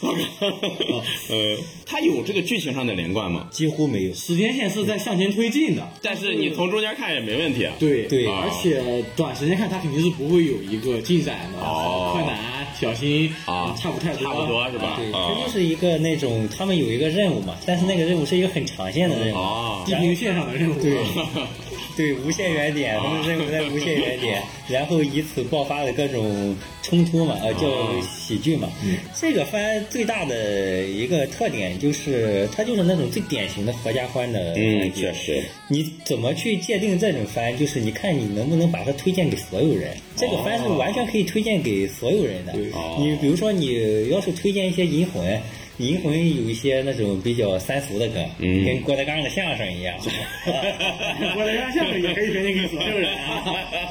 [0.00, 1.02] 我靠！
[1.28, 3.48] 呃，它有这个剧情上的连贯吗？
[3.50, 4.14] 几乎没有。
[4.14, 5.88] 时间线是在向前推进的。
[6.02, 7.74] 但是你从中间看也没问题啊。
[7.78, 11.58] 对对而且短时间看它肯定是不会有一个进展的。
[11.58, 13.74] 哦柯南、小心啊。
[13.80, 14.94] 差不太多，差不多是吧？
[14.96, 15.32] 对，啊。
[15.34, 19.38] 它就是一个那种他们有一个任务嘛，但是那个任务是一个很长线的任务。
[19.38, 19.82] 哦。
[19.86, 20.74] 地平线上的任务。
[20.80, 20.92] 对
[21.96, 27.68] 对，无限原点，他们认为在无限原点，然后以此爆发的各种冲突嘛，呃，叫
[28.02, 28.68] 喜剧嘛。
[29.14, 34.54] 这个番最大的一个特点就是，它就是那种最典型的合家欢的。
[34.56, 35.12] 嗯，确。
[35.12, 35.42] 实。
[35.68, 37.56] 你怎么去界定这种番？
[37.56, 39.96] 就是你看你能不能把它推荐给所有人。
[40.16, 42.52] 这个番是完全可以推荐给所有人的。
[42.72, 45.40] 哦你比如说，你要是推荐一些银魂。
[45.78, 49.96] 银魂有一些那种比较三俗的歌，嗯跟郭德纲的相声一样。
[51.34, 53.42] 郭德纲相声也可以推荐给所有人啊。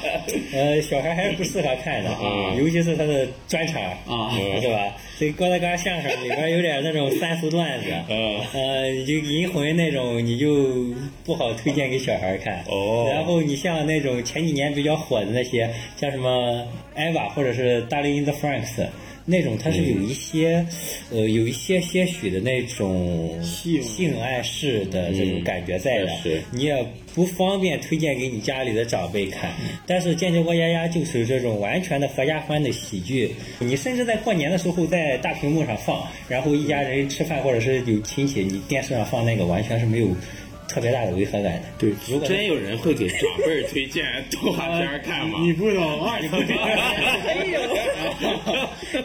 [0.54, 4.96] 呃，小孩还是不适合看的，啊尤其是他的专场啊是吧？
[5.20, 10.94] 这郭德纲相声里边有点那种三俗段子，嗯呃，你就银魂那种你就
[11.26, 12.64] 不好推荐给小孩看。
[12.68, 16.66] 哦然后你像那种前几年比较火的那些，像什么
[16.96, 18.88] Eva 或者是 Darling in the Franks。
[19.26, 20.66] 那种它是有一些，
[21.12, 23.82] 呃，有一些些许的那种性。
[23.94, 26.10] 性暗示的这种感觉在的，
[26.52, 29.52] 你也不方便推荐给你家里的长辈看。
[29.86, 40.08] 但是《间谍过家家》就是这种完全的合家欢的喜剧，你甚至在过年的时候在大屏幕上放，然后一家人吃饭或者是有亲戚，你电视上放那个完全是没有
[40.68, 41.62] 特别大的违和感的。
[41.78, 45.40] 对 如果真有人会给长辈儿推荐 动画片看吗？
[45.42, 46.18] 你不懂啊？
[46.22, 46.46] 你不懂？
[47.24, 47.60] 可以有，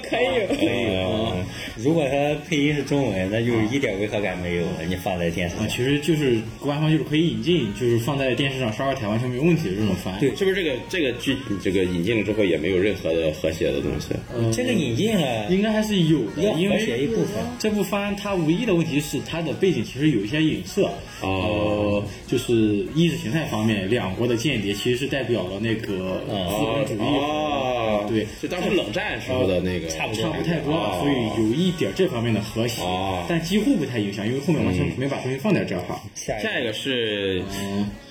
[0.03, 0.47] 可以有。
[0.57, 1.47] 可以啊，
[1.83, 4.85] 如果它配音是中文，那就一点违和感没有了。
[4.88, 10.19] 你放在电视啊，上，其实就是官方就是可以引进，就是放在电视上刷刷台完全没有问题的这种番。
[10.19, 14.09] 对是不是这个这个剧这个引进了之后也没有任何的和谐的东西？
[14.35, 17.35] 呃这个引进了，应该还是有的，要因和谐一为部分。
[17.59, 20.91] 这部番它唯一的问题是它的背景其实有一些影射，
[21.23, 22.55] 哦呃，就是
[22.95, 27.07] 意识形态方面，两国的间谍其实是代表了那个资本主义。
[27.07, 36.01] 哦，对就当时冷战时候的那个差不多差不太多所以有一点这方面的和谐，哦但几乎不太影响，因为后面完全没把东西放在这儿哈。
[36.15, 37.43] 下下一个是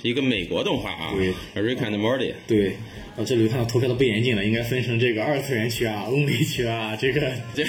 [0.04, 2.34] 一个美国动画啊对，Rick and Morty。
[2.48, 2.78] 对，
[3.17, 7.63] 啊，这里看到投票都不严谨了，应该分成这个二次元区啊、欧美区啊，这个 这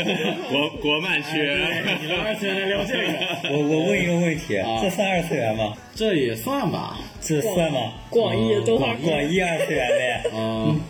[0.50, 5.74] 国国漫区，哎你们二次元来聊这个， 我我问一个问题，啊这算二次元吗？
[5.94, 6.98] 这也算吧。
[7.20, 7.92] 这算吗？
[8.08, 10.30] 广义动画广义二次元的。
[10.32, 10.80] 嗯，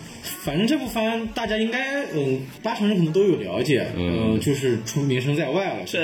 [0.46, 5.98] 反正这部番大家应该嗯八成人可能都有了解，嗯就是出名声在外了，这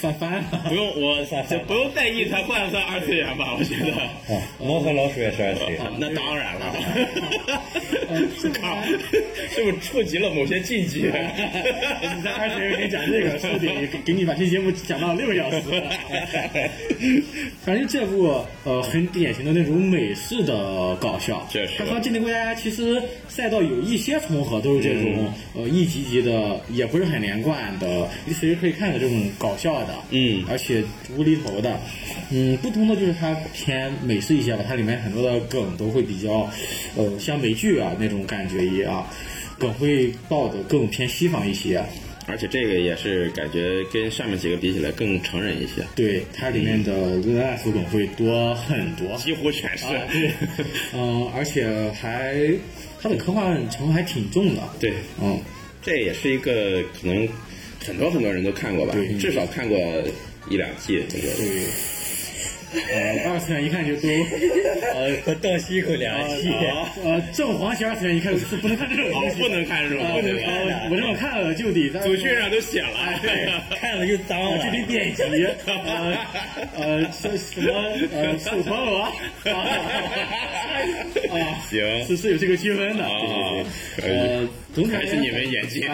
[0.00, 3.54] 翻番不用我这 不用在意它算不算二次元吧？
[3.58, 3.92] 我觉得。
[4.34, 5.80] 啊，猫和老鼠也是二次元。
[5.98, 6.74] 那当然了，
[8.60, 8.82] 靠，
[9.50, 11.00] 是不是触及了某些禁忌？
[11.04, 15.60] 你在二次元给你讲这个，说不定给给你把这节目讲到六个小时。
[17.64, 22.93] 反正这部呃很典型的那种美式的搞笑，确实它和《间谍过家家》其实
[23.28, 30.44] 赛道有一些重合，都是这种、呃一集集的，也不是很连贯的，你随时可以看的这种搞笑的，嗯。
[30.48, 30.82] 而且
[31.16, 31.78] 无厘头的，
[32.30, 36.50] 嗯，不同的就是它偏美式一些吧，它里面很多的梗都会比较，
[36.96, 39.06] 呃，像美剧啊那种感觉一样，
[39.58, 41.82] 梗会爆的更偏西方一些。
[42.26, 49.84] 而且这个也是感觉跟上面几个比起来更成人一些，对，它里面的 life 梗会多很多，几乎全是。
[49.84, 50.30] 啊，对，
[50.94, 52.34] 嗯、而且还
[53.04, 55.38] 它的科幻成分还挺重的，对，嗯，
[55.82, 57.28] 这也是一个可能
[57.84, 59.78] 很多很多人都看过吧，至少看过
[60.48, 61.04] 一两季。
[61.06, 61.66] 这个对。
[62.92, 64.08] 呃，二次元一看就都
[64.94, 66.48] 呃我倒吸一口凉气。
[67.04, 70.44] 呃正黄旗二次元一看是不能看这种东西，不能看这种呃东西。
[70.44, 75.22] 呃我这么看了就得在 组训上都写了，对，看了就脏了，就得点击，
[75.66, 76.16] 呃
[76.76, 77.72] 呃什什么
[78.12, 79.12] 呃手陀螺啊
[81.30, 81.36] 啊，
[81.68, 83.10] 行是是有这个区分的，啊
[84.02, 85.84] 呃，总体还是你们演技。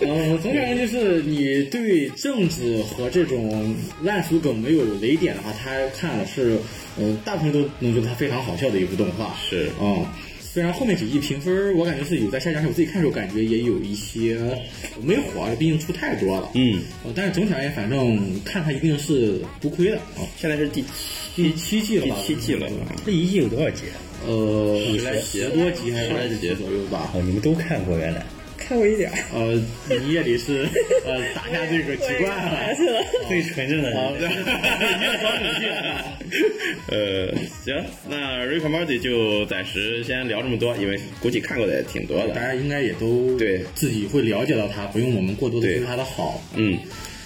[0.00, 5.65] 呃，总体而言就是你对政治和这种烂俗梗没有雷点的话，他
[5.98, 6.58] 看了是，
[6.98, 9.34] 呃，大部分都能觉得它非常好笑的一部动画。
[9.50, 10.06] 是嗯，
[10.40, 14.38] 虽然后面几季评分我感觉是有在下降，我自己看的时候感觉也有一些
[15.02, 16.50] 没火，毕竟出太多了。
[16.54, 19.96] 嗯，呃但是总体而言，反正看它一定是不亏的。
[19.98, 20.84] 啊，现在是第
[21.34, 22.12] 第七季了第？
[22.22, 22.66] 七季了，
[23.04, 23.82] 这一季有多少集？
[24.26, 27.10] 呃，十来集十多集还是十来集左右吧。
[27.14, 28.24] 哦，你们都看过原来。
[28.68, 29.54] 看过一点儿，呃，
[29.96, 30.68] 你夜里是
[31.04, 32.50] 呃打下这个籍贯了。
[32.50, 33.00] 孩子了。
[33.28, 34.28] 最纯正的啊，人。
[36.90, 37.32] 呃，
[37.64, 42.34] 行，那 Rick and Morty 就暂时先聊这么多，因为估计看过的也挺多的。
[42.34, 46.42] 大家应该也都对自己会了解到他，不用我们过多的对说他的好。
[46.54, 46.76] 嗯，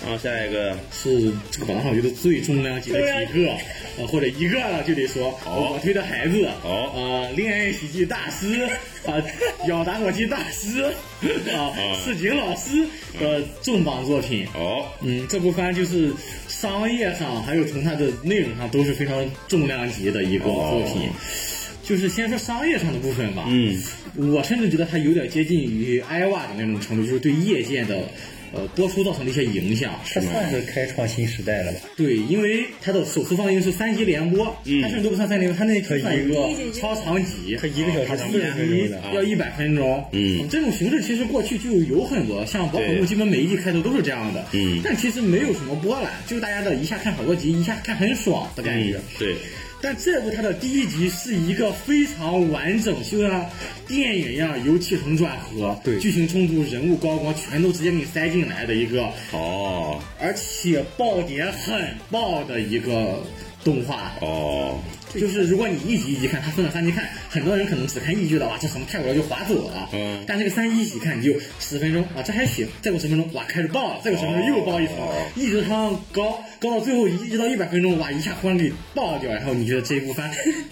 [0.03, 3.53] 然后下一个是这个榜单上我觉得最重量级的几个，
[3.99, 8.65] 呃，或者一个了就得说，哦我推的孩子，哦呃，恋爱喜剧大师，
[9.07, 9.23] 啊、
[9.69, 10.83] 咬打火机大师，
[11.53, 12.87] 啊、市井老师
[13.21, 14.47] 的重磅作品。
[14.55, 16.11] 哦，嗯，这部番就是
[16.49, 21.11] 商业上还有从它的内容上都是非常重量级的一个作品。
[21.83, 23.83] 就是先说商业上的部分吧，嗯，
[24.33, 28.09] 我甚至觉得它有点接近于艾娃的那种程度，就是对业界的
[28.53, 29.95] 呃播出造成的一些影响。
[30.13, 31.81] 他算是开创新时代了吧？
[31.97, 40.05] 对，因为它的首次放映是三集连播，嗯它甚至都不算三集连播，它那就算一个超长集，它一个小时它四十分钟的要一百分钟。
[40.13, 48.97] 嗯这种形式其实过去就有很多，像宝可梦基本每一季开头都是这样的，嗯但其实没有什么波澜，就是大家的一下看好多集，一下看很爽的感觉。
[48.97, 49.35] 嗯，对，
[49.83, 53.49] 但这部它的第一集是一个非常完整，就像
[53.89, 55.99] 电影一样由起承转合，对。
[55.99, 63.23] 剧情冲突、人物高光全都直接给你塞进来的一个，哦，而且爆点很爆的一个
[63.65, 64.13] 动画。
[64.21, 64.79] 哦，
[65.15, 69.89] 就是如果你一集一集看，它分了三集看，很多人可能只看一集的，话，这什么太无聊就划走了。
[69.93, 70.23] 嗯。
[70.27, 75.31] 但这个三集一集看，你就十分钟啊，这还行，再过十分钟，哇，开始爆了，再过十分钟又爆一层，哦。
[75.35, 80.31] 一直往高，高到最后一一直到一百分钟，哇，一下忽然给爆掉，然后你觉得这一部番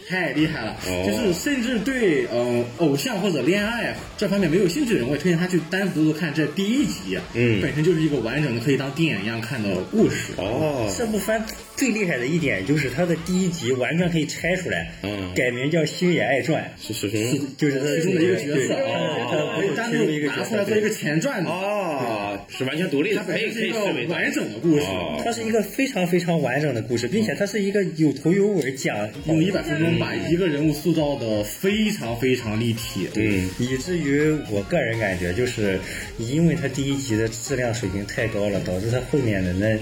[0.09, 1.05] 太厉害了，哦。
[1.07, 7.61] 就是甚至对呃偶像或者恋爱这方面没有兴趣的人，我也推荐他去单独的看这第一集，嗯。
[7.61, 10.33] 本身就是一个完整的可以当电影一样看的故事。
[10.37, 11.45] 哦，这部番
[11.77, 17.41] 最厉害的一点就是它的第一集完全可以拆出来，嗯改名叫《星野爱传是是是？
[17.57, 33.09] 就是他其中的一个角色，对哦，可以单独拿出来做一个前传的，哦，是完全独立的，它本可以是一个以视为完整的故事，哦它是一个非常非常完整的故事，并且它是一个有头有尾讲，用一百分钟把一个人物塑造的非常非常立体。
[33.17, 35.79] 嗯，以至于我个人感觉，就是
[36.19, 39.79] 因为它第一集的质量水平太高了，导致它后面的那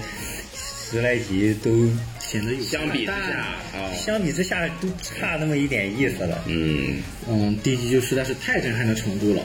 [0.54, 1.90] 十来集都
[2.28, 6.42] 显得有相比之下啊，相比之下都差那么一点意思了。
[6.46, 9.42] 嗯，嗯，第一集就实在是太震撼的程度了，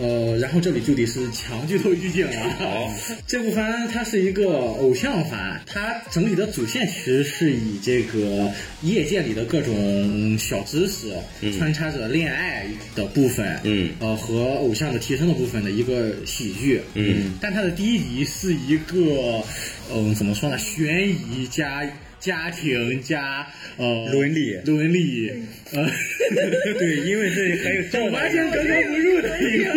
[0.00, 2.48] 呃，然后这里就得是强剧透预警了。
[2.58, 2.94] 好，
[3.28, 8.50] 这部番它是一个偶像番，它整体的主线其实是以这个
[8.82, 11.12] 业界里的各种小知识，
[11.58, 19.44] 穿插着恋爱的部分，嗯呃，和偶像的提升的部分的一个喜剧，嗯，但它的第一集是一个，
[19.92, 21.82] 嗯、怎么说呢，悬疑加。
[22.24, 25.30] 家庭加呃伦理伦理，
[25.74, 25.86] 呃，
[26.78, 29.70] 对，因为这还有道德 完全格格不入的一个，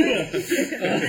[0.79, 1.01] 呃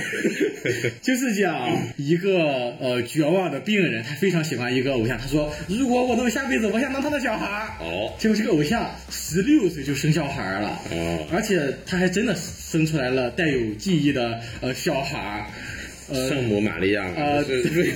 [1.01, 7.67] 就是讲一个呃绝望的病人，他非常喜欢一个偶像，他说如果我能下辈子，我想当他的小孩儿。
[7.79, 15.45] 哦结果这个偶像十六岁就生小孩儿了，哦而且他还真的生出来了带有记忆的呃小孩儿。
[15.45, 15.78] 呃，
[16.13, 17.91] 圣母玛利亚嘛，呃，对，对，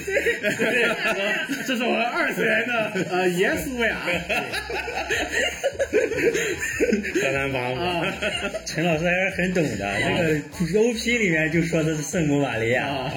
[0.83, 4.01] 呃这是我们二次元的呃耶稣呀，
[7.21, 8.05] 河南帮啊
[8.65, 10.41] 陈老师还是很懂的。
[10.59, 13.11] 这个 OP 里面就说的是圣母玛利亚，啊，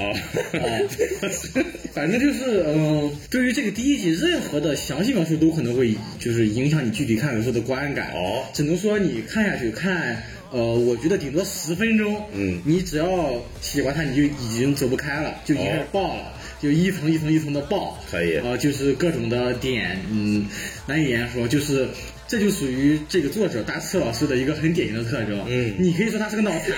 [1.92, 8.12] 反正就是，嗯、对于这个第一集，任何的详细描述都可能会就是影响你具体看的时候的观感。
[8.12, 10.22] 哦只能说你看下去看，
[10.56, 12.62] 呃，我觉得顶多十分钟，嗯。
[12.64, 15.86] 你只要喜欢它，你就已经走不开了，就已经开始哦。
[15.92, 16.32] 爆了。
[16.58, 18.38] 就一层一层一层的爆，可以。
[18.38, 20.46] 呃，就是各种的点，嗯，
[20.86, 21.86] 难以言说，就是
[22.26, 25.74] 这就属于这个作者大赤老师的一个很典型的特征，嗯。
[25.78, 26.70] 你可以说他是个脑残，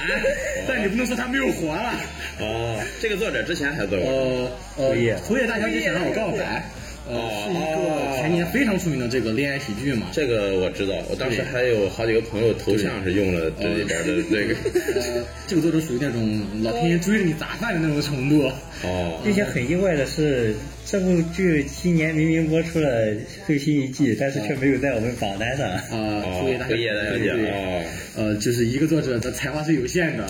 [0.67, 1.93] 但你不能说他没有活了，
[2.41, 6.69] 哦，这个作者之前还做过，呃呃，辉夜辉夜大小姐想让我告白，
[7.09, 10.09] 呃，是一个前年非常出名的这个恋爱喜剧嘛。
[10.13, 14.54] 这个我知道，我当时还有好几个朋友头像是用了这里边的那个。
[14.94, 18.50] 呃，这个作者属于那种老天爷追着你砸饭的那种程度。
[18.85, 20.54] 哦，并且很意外的是，
[20.91, 23.15] 这部剧今年明明播出了
[23.47, 25.69] 最新一季，但是却没有在我们榜单上。
[25.69, 27.83] 啊，哦所以大家辉夜大小姐对对哦
[28.17, 30.25] 呃，就是一个作者的才华是有限的。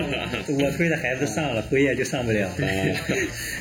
[0.48, 2.50] 我推的孩子上了，辉夜就上不了。
[2.58, 2.64] 呃，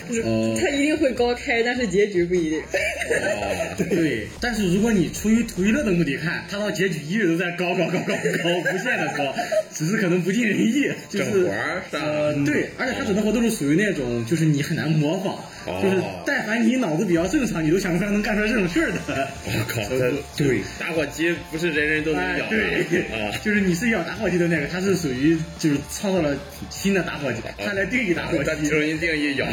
[0.58, 2.62] 他一定会高开，但是结局不一定。
[3.90, 9.36] 对，但是如果你出于图娱乐的目的看，他到结局一直都在高高高高高， 无限的高，
[9.74, 15.36] 只是可能不尽人意，就是整活儿是吧呃，对，而且他整的活都是属于那种，就是你很难模仿，
[15.66, 18.98] 哦就是但凡你脑子比较正常，你都想不出来能干出来这种事儿的。
[19.46, 20.62] 我靠，这对。
[20.80, 23.32] 打火机不是人人都能哎，咬对，啊。
[23.44, 26.36] 就是你是咬打火机的那个，他是属于就是创造了
[26.70, 28.68] 新的打火机，他来定义打火机。
[28.68, 29.46] 重新定义咬。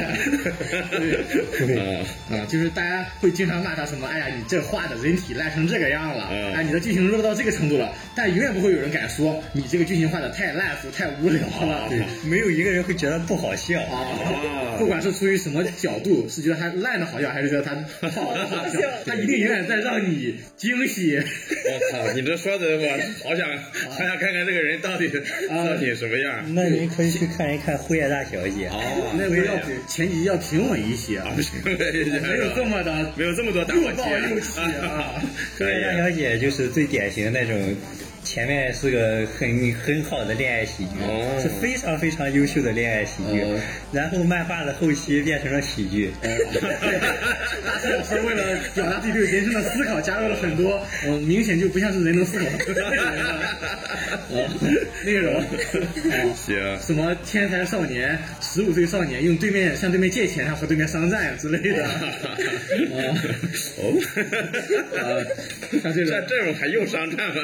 [1.59, 11.89] 对啊啊，就是大家会经常骂他什么，哎呀，你这画的人体烂成这个样了，嗯哎，你的剧情弱到这个程度了，但永远不会有人敢说你这个剧情画的太烂俗、太无聊了。
[11.91, 13.81] 对没有一个人会觉得不好笑。
[13.83, 17.75] 啊，不管是出于什么角度，是觉得他烂的好笑，还是觉得他
[18.09, 21.17] 好的好笑， 他一定永远在让你惊喜。
[21.17, 22.13] 我操！
[22.15, 23.47] 你这说的我好想
[23.91, 25.09] 好想看看这个人到底
[25.49, 26.55] 到底什么样。
[26.55, 28.69] 那您可以去看一看《辉夜大小姐》。
[28.71, 31.75] 哦，那个要比前几集要平稳一些，不行，没
[32.21, 35.23] 没有这么的没有这么多打又火机爆又气啊！
[35.59, 37.77] 可以大小姐就是最典型的那种，
[38.25, 43.61] 前面是个很很好的恋爱喜剧，哦是非常非常优秀的恋爱喜剧，哦
[43.93, 46.11] 然后漫画的后期变成了喜剧。
[46.25, 52.89] 老师为了表达自己对人生的思考，加入了很多，嗯，明显就不像是人能思考的
[55.05, 55.35] 内容。
[55.35, 61.85] 哦行，什么天才少年、十五岁少年用对面向对面借钱，然后和对面商战之类的。
[61.85, 61.91] 啊
[63.77, 64.01] 哦，
[64.97, 65.25] 呃，
[65.83, 67.35] 像这这种这种还用商战吗？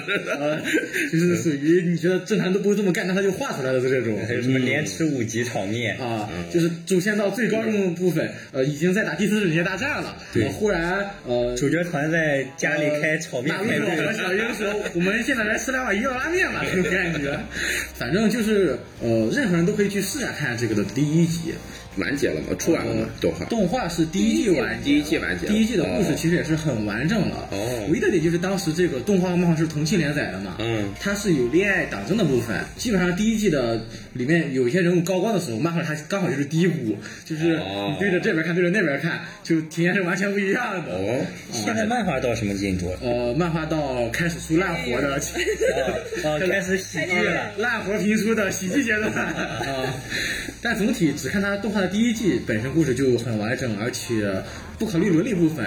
[1.13, 4.19] 就是属于你觉得正常人都不会这么干，但他就画出来的这种。
[4.27, 5.97] 还 有什么连吃五级炒面？
[5.99, 10.17] 啊，就是主线到最高中的部分，呃，已经在打第四次世界大战了。
[10.33, 17.39] 对呃忽然，呃，主角团在家里开炒面大派对陆和小英说：“我们现在来吃两碗鱼肉拉面吧。”这种感觉，
[17.99, 21.55] 反正就是呃，任何人都可以去试下看这个的第一集。
[21.97, 22.47] 完结了吗？
[22.59, 23.07] 出完了吗？
[23.21, 23.45] 动画？
[23.47, 27.49] 动画是第一季完结，第一季完结第一季的故事哦其实也是很完整了。
[27.51, 32.61] 哦唯一的点就是当时这个动画和漫画是同期连载的嘛，嗯它是有恋爱党争的部分。
[32.77, 33.81] 基本上第一季的
[34.13, 40.93] 里面有一些人物高光的时候，漫画它刚好就是低谷，就是哦你对着这边看，对着那边看，就体验是完全不一样的。
[40.93, 41.21] 哦，
[41.53, 42.99] 现在漫画到什么进度了？
[43.03, 45.21] 呃，漫画到开始出烂活的，
[46.25, 47.53] 哦， 开始喜剧了。
[47.59, 49.93] 烂活评书的喜剧阶段啊。
[50.63, 54.31] 但总体只看它动画的第一季，本身故事就很完整，而且
[54.79, 55.67] 不考虑伦理部分，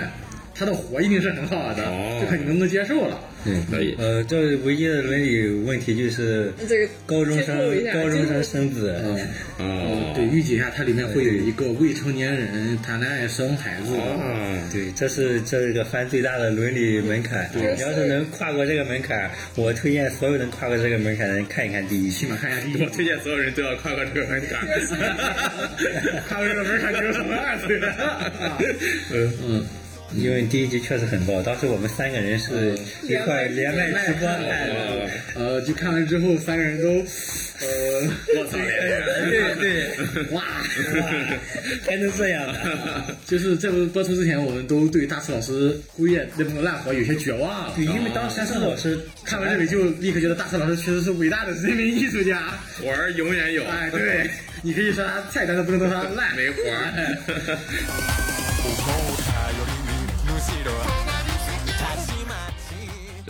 [0.56, 3.20] 它的活一定是很好的，哦就看你能不能接受了。
[3.44, 3.96] 对，可以。
[3.98, 7.58] 呃，这唯一的伦理问题就是这个高中生
[7.94, 8.96] 高中生生子。
[9.04, 9.18] 嗯，
[9.60, 13.96] 哦，对，预警一下，它里面会有一个未成年人谈恋爱生孩子。
[13.98, 17.50] 啊，对，这是这个番最大的伦理门槛。
[17.54, 22.24] 对你要是能跨过这个门槛，我推荐所有能跨过这个门槛的人看一看第一期。
[22.24, 24.68] 起码看一下第一我推荐所有人都要跨过这个门槛。
[26.30, 27.82] 跨过这个门槛就是什么二次元
[29.12, 29.34] 嗯？
[29.46, 29.66] 嗯，
[30.16, 35.10] 因为第一集确实很爆，当时我们三个人是一块连麦直播看的。
[35.36, 37.66] 呃，就看完之后，三个人都，呃，
[38.38, 38.58] 我操！
[39.30, 40.44] 对对，哇，
[41.88, 43.16] 还能这样的？
[43.26, 47.74] 就是这部播出之前，我们都对大师老师辉夜那部烂活有些绝望了。
[47.76, 52.54] 对，因为当时是老师看完这里就立刻觉得大师老师确实是伟大的人民艺术家。
[52.80, 54.30] 活儿永远有，哎，对，
[54.62, 56.36] 你可以说他菜，但是不能说他烂。
[56.36, 56.94] 没活儿。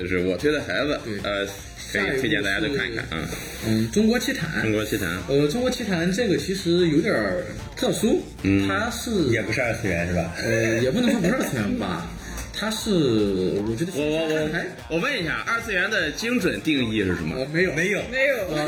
[0.03, 1.45] 这是我推的孩子，呃，
[1.91, 3.27] 可以推荐大家都看一看啊。
[3.65, 4.73] 嗯，中国奇谭中。
[4.73, 7.43] 国奇谭，呃，中国奇谭这个其实有点儿
[7.75, 10.33] 特殊，嗯它是也不是二次元是吧？
[10.43, 12.07] 呃，也不能说不是二次元吧，
[12.53, 17.45] 它是我觉得我我我还我问一下，二次元的精准定义是什么呃？
[17.47, 18.65] 没有没有，没有，呃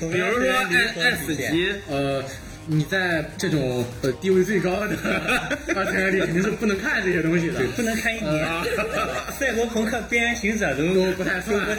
[0.12, 2.22] 比如说爱爱死机，呃，
[2.66, 4.96] 你在这种呃地位最高的
[5.74, 8.44] 二次元里肯定是不能看这些东西的， 对，不能看一年。
[8.44, 8.64] 啊
[9.38, 11.76] 赛博朋克边缘行者都都不太不太算。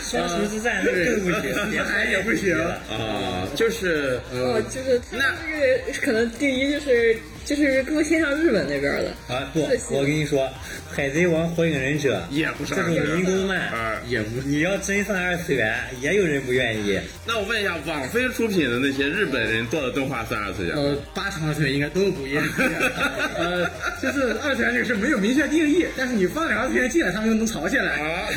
[0.02, 2.56] 双十之战那个更不行，连海也不行。
[2.90, 9.10] 啊，就是哦，就是他这个可能第一就是就是更偏向日本那边的。
[9.34, 9.60] 啊不，
[9.90, 10.40] 我跟你说，
[10.90, 14.00] 《海贼王》《火影忍者》也不是这种民工漫，啊。
[14.08, 16.98] 也不你要真上二次元，也有人不愿意。
[17.26, 20.76] 那我问一下，网飞出品的那些日本人做的动画算二次元？
[20.76, 22.44] 呃，八成二次元应该都不一样。
[23.36, 23.66] 呃，
[24.00, 27.92] 就是二次元这个事没有明确定义，但是你放两个二次元进来，他们就能吵起来。
[28.00, 28.28] 啊，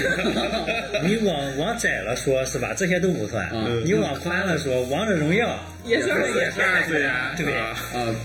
[1.06, 2.74] 你往往窄了说，是吧？
[2.76, 3.50] 这些都不算。
[3.86, 8.16] 你往宽了说，《王者荣耀也是二次元也是二次元，对啊啊，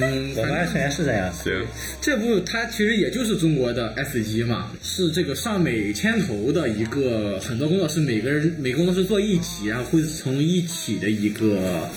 [0.00, 1.30] 嗯》，我们二次元是这样。
[1.32, 1.52] 行，
[2.00, 11.88] 这部它其实也就是中国的 S 级嘛，是这个上美牵头的一个，很多工作室每个人每个工作室做一起，然后汇成一起的一个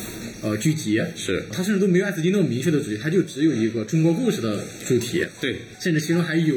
[0.41, 1.01] 呃剧集。
[1.15, 5.25] 是它甚至都没有 S 级那么明确的主题，它就只有一个中国故事的主题。
[5.39, 6.55] 对，甚至其中还有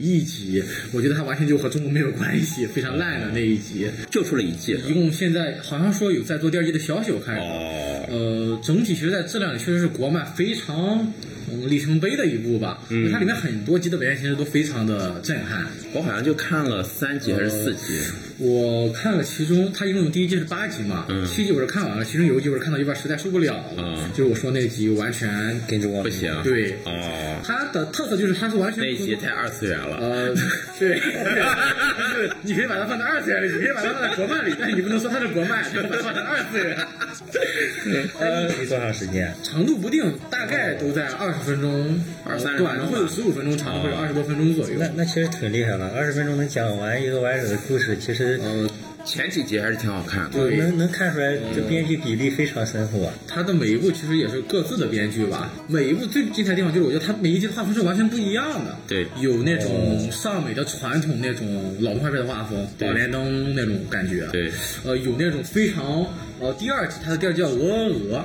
[0.00, 3.86] 一集，我觉得它完全就和中国没有关系，非常烂的那一集。
[4.10, 4.76] 就出了一季。
[4.88, 7.36] 一共现在好像说有在做第二季的消息，我看。
[7.38, 11.12] 哦，呃，整体其实，在质量里确实是国漫非常嗯
[11.68, 12.82] 里程碑的一部吧。
[12.90, 15.64] 因为它里面很多集的表现其实都非常的震撼。
[15.92, 18.00] 我好像就看了三集还是四集。
[18.38, 26.34] 我看了其中，它一共第一季是八集嘛，嗯七集我是看完了，其中有一集我是看到一半实在受不了了，嗯就是我说那集完全跟着我不行。
[26.42, 26.72] 对。
[26.84, 29.96] 哦，它的特色就是它是完全那一集太二次元了。
[29.98, 30.34] 呃，
[30.78, 36.76] 对， 就是你可以把它放在二次元里，你可以把它放在国漫里，但你不能说它是国漫，你把它放在二次元。
[38.20, 44.76] 呃，没多长时间，长度不定，大概都在二十分钟，二三十短的会有十五分钟，长的会有二十多分钟左右。
[44.78, 48.68] 那那其实挺厉害了，二十分钟能讲完一个完整的故事，其实呃，
[49.04, 50.38] 前几集还是挺好看的。
[50.38, 50.56] 对。
[50.56, 53.12] 能能看出来这编剧比例非常深厚啊。
[53.26, 58.76] 它的每一部其实也是各自的编剧吧，每一部最精彩的地方就是我觉得它每一集的画风是完全不一样的。
[58.86, 59.06] 对。
[59.20, 62.88] 有那种上美的传统那种老动画片的画风，对。
[62.88, 64.26] 宝莲灯那种感觉。
[64.32, 64.50] 对，
[64.84, 66.06] 呃，有那种非常
[66.40, 68.18] 呃，第二集它的第二集叫《鹅鹅鹅》，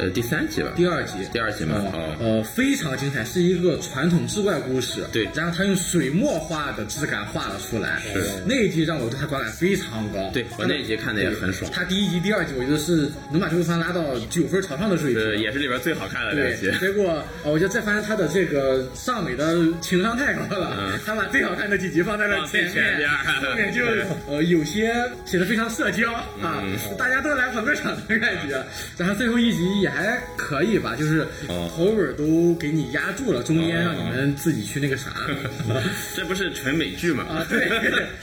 [0.00, 0.72] 呃，第三集吧。
[0.74, 5.04] 第二集，第二集嘛呃哦呃，非常精彩，是一个传统志怪故事。
[5.12, 8.00] 对然后他用水墨画的质感画了出来。
[8.00, 10.30] 是那一集让我对他观感非常高。
[10.32, 15.22] 对我那一集看的也很爽，他第一集、第二集，我觉得是能把这部番拉到九分朝上的水平。
[15.22, 23.06] 呃，也是里边最好看的对两集。，结果呃我觉得这番他的这个上美的情商太高了，嗯他把最好看的几集放在了前面，
[23.42, 23.84] 后面就
[24.26, 24.94] 呃有些
[25.26, 28.64] 写的非常社交啊，嗯大家都来捧个场的感觉。
[28.96, 35.12] 然后最后一集也还可以吧，就是哦头尾都给你压住了，中间让你们自己去那个啥。
[36.16, 37.24] 这不是纯美剧吗？
[37.24, 37.68] 啊，对，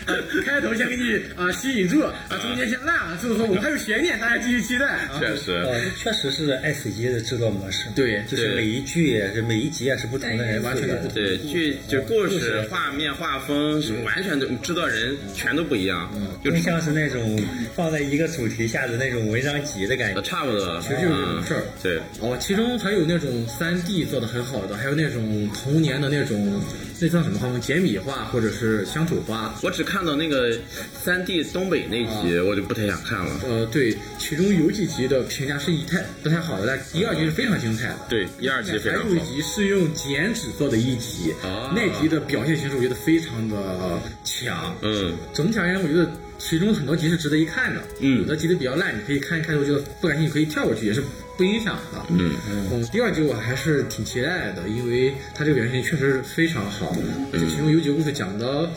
[0.05, 0.15] 呃
[0.45, 5.19] 开头先给你啊吸引住，啊中间先烂了，就是说我们还有悬念，大家继续期待啊。
[5.19, 5.51] 确实。
[5.51, 7.89] 呃，确实是爱死机的制作模式。
[7.95, 11.07] 对就是每一剧也是每一集也是不同的人负责的。
[11.13, 16.11] 对剧就故事、画面、画风什么，完全都制作人全都不一样，
[16.43, 17.39] 就更像是那种
[17.75, 20.21] 放在一个主题下的那种文章集的感觉。
[20.21, 20.79] 差不多。
[20.81, 21.53] 其实就是这种事
[21.83, 26.59] 对，哦，其中还有那种三 D 做的很好的，还有那种童年的那种
[26.99, 29.53] 那叫什么画风，简笔画或者是乡土画。
[29.61, 30.57] 我只看到那个
[31.03, 33.39] 三 D 东北那集，我就不太想看了。
[33.47, 37.99] 呃，对，其中有几集的评价是一太不太好的，但一二集是非常精彩的。
[38.09, 39.19] 对，一二集非还有一。
[39.27, 44.73] 集是用剪纸做的一集，啊那集的表现形式我觉得非常的强。
[44.81, 47.81] 嗯，整体而言，我觉得其中很多集是值得一看的。
[47.99, 51.03] 嗯有的集的比较烂，你可以看一开头觉得不感兴趣，可以跳过去，也是
[51.37, 52.03] 不影响的。
[52.09, 56.95] 嗯嗯，第二集我还是挺期待的，因为它这个表现确实非常好，
[57.31, 58.69] 而且其中有几个故事讲的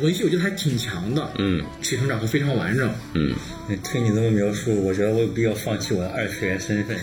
[0.00, 1.30] 文戏，我觉得还挺强的。
[1.38, 2.90] 嗯起承转合非常完整。
[3.14, 3.34] 嗯，
[3.82, 6.96] 听你这么描述，我觉得我有必要放弃我的二次元身份。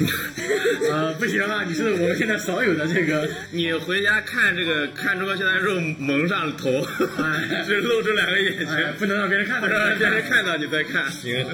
[0.91, 6.69] 呃， 不行啊，你是我们现在少有的这个你回家看这个看中国现代肉蒙上头，
[7.17, 7.63] 哎。
[7.67, 11.03] 只露出两个眼睛，哎，不能让别人看到，让别人看到你再看。
[11.11, 11.45] 行，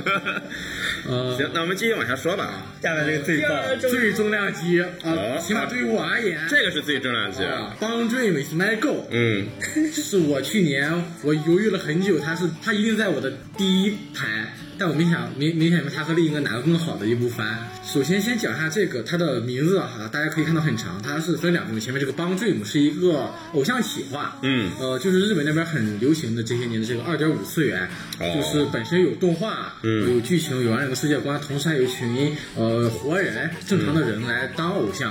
[1.08, 2.62] 呃，行，那我们继续往下说吧。
[2.82, 7.44] 下面这个最棒，最重量级啊哦，起码对于我而言，这个是最重量级。
[7.44, 9.48] 啊，帮 Dream is my goal，嗯，
[9.92, 14.54] 是我去年我犹豫了很久，它是它一定在我的第一排，
[14.84, 17.58] 但我没想没没想明白它和另一个哪个更好的一部番。
[17.86, 27.88] 首先先讲一下这个它的名字哈，大家可以看到很长，它是分两部分，前面这个帮 Dream 是一个偶像企划，嗯呃，就是日本那边很流行的这些年的这个二点五次元，
[28.20, 35.10] 哦就是本身有动画，嗯有剧情，有完整的世界观，同时还有一群呃活人正常的人来当偶像，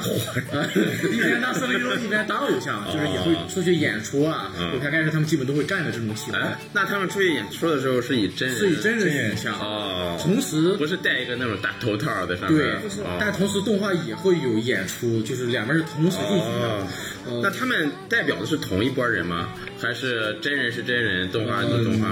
[0.50, 0.68] 呃，
[1.10, 6.36] 一边当声优一边当偶像，就是也会出去演出啊，嗯舞台开始他们基本都会干的这种企划。
[6.36, 13.16] 哎，那他们出去演出的时候是以真人，是以真人形象，哦，同时不是戴一个那种大头套在上对面，，哦。
[13.20, 16.86] 但同时动画也会有演出，就是两边是同时进行的哦。
[17.26, 19.48] 呃那他们代表的是同一波人吗？
[19.80, 22.08] 还是真人是真人，动画是动画？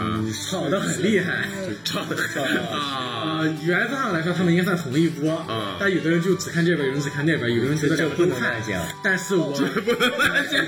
[0.50, 1.48] 吵得很厉害。
[1.84, 8.82] 吵得很 啊，呃，原则上来说，他们应该算同一波啊但有的人就只看这边，有人只看那边，有的人觉得这不能乱讲。
[9.04, 10.64] 但是我不能乱讲。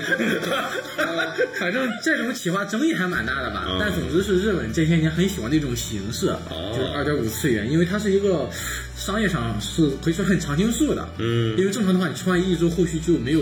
[1.59, 3.65] 反正这种企划争议还蛮大的吧。
[3.67, 8.49] 嗯但总之是日本这些年很喜欢的一种形式，哦就是二点五次元，因为它是一个
[8.95, 11.07] 商业上是可以说很长青树的。
[11.17, 13.41] 嗯因为正常的话，你出完一周后，后续就没有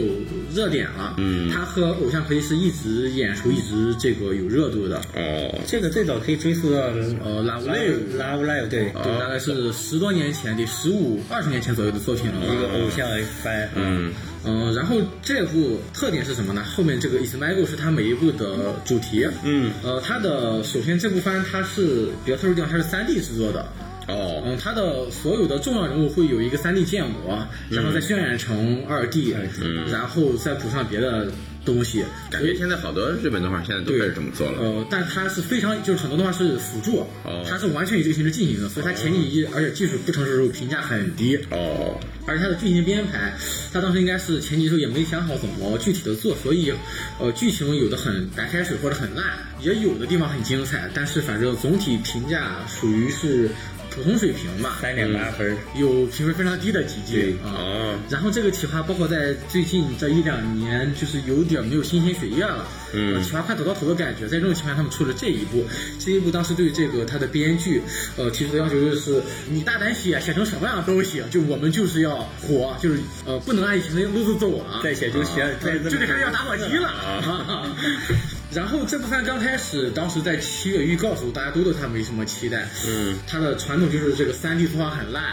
[0.53, 1.15] 热点了。
[1.17, 4.97] 嗯他和偶像可以是一直演出，一直这个有热度的。
[5.15, 6.79] 哦，这个最早可以追溯到
[7.23, 12.41] 呃，拉乌拉雷拉乌赖对对，大概是十多年前，得十五二十年前左右的作品了。
[12.43, 13.07] 一个偶像
[13.43, 14.11] 番，嗯
[14.43, 16.63] 嗯，然后这部特点是什么呢？
[16.63, 19.27] 后面这个 Is My Go 是它每一部的主题。
[19.43, 23.65] 嗯，呃，它的首先这部番它是比较特殊的地方，它是三 D 制作的。
[24.07, 31.31] 哦，嗯，它的所有的重要人物会有一个三 D 建模，然后再渲染成二 D，嗯然后再补上别的
[31.63, 32.03] 东西。
[32.29, 34.59] 感觉现在好多日本动画现在都开始这么做了。
[34.59, 41.37] 呃，但它是非常，就是很多动画是辅助，哦它是完全以这个形式进行的，所以它前几集而且技术不成熟的时候评价很低。
[41.51, 43.33] 哦，而且它的剧情编排，
[43.71, 46.73] 它当时应该是前期的时候也没想好怎么具体的做，所以
[47.19, 49.25] 呃剧情有的很白开水或者很烂，
[49.61, 53.49] 也有的地方很精彩，但是反正总体评价属于是
[53.93, 57.51] 普通水平吧，三点八分，有评分非常低的几季啊。
[57.51, 64.27] 哦，然后这个企划包括在最近这一两年，就是有点没有新鲜血液了，嗯呃企划快走到头的感觉。
[64.29, 65.65] 在这种情况下，他们出了这一部，
[65.99, 67.81] 这一部当时对这个他的编剧，
[68.15, 76.87] 呃，提出的要求就是你大胆写，写成什么样都行，就我们就是要火，就是呃不能按以前的路子走了，再写就写，就得开始要打火机了。
[76.87, 77.75] 啊
[78.53, 82.67] 然后这部番刚开始，当时在七月预告的时候，大家都对它没什么期待。
[82.85, 85.23] 嗯，它的传统就是这个三 D 动画很烂，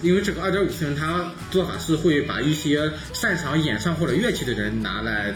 [0.00, 5.34] 因为这个二点五次元它做法是会把一些擅长演唱或者乐器的人拿来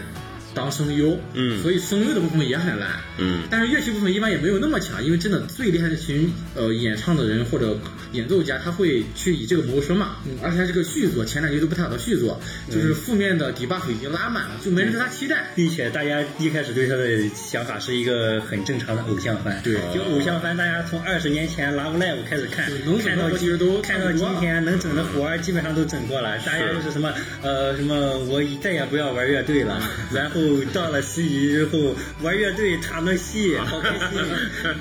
[0.57, 1.61] 当声优，嗯。
[1.61, 2.89] 所以声优的部分也很烂，
[3.19, 3.43] 嗯。
[3.49, 7.79] 但是乐器部分一般也没有那么强，因为真的最厉害的群呃演唱的人或者
[8.11, 12.41] 演奏家，他会去以这个谋生嘛，嗯，而且他这个续作前两集都不太好的续作，
[12.71, 15.45] 就是负面的 debuff 已经拉满了，就没人对他期待。
[15.55, 19.75] 并且大家一开始对他的想法是一个很正常的偶像番，对。
[19.93, 29.81] 就偶像番，大家从二十年前 Love Live 开始看对，能到的其实都看到今天能整的活儿基本上都整过了，大家都是什么呃什么我再也不要玩乐队了，
[30.13, 30.39] 然后
[30.73, 34.19] 到了十一之后玩乐队唱的戏好开心，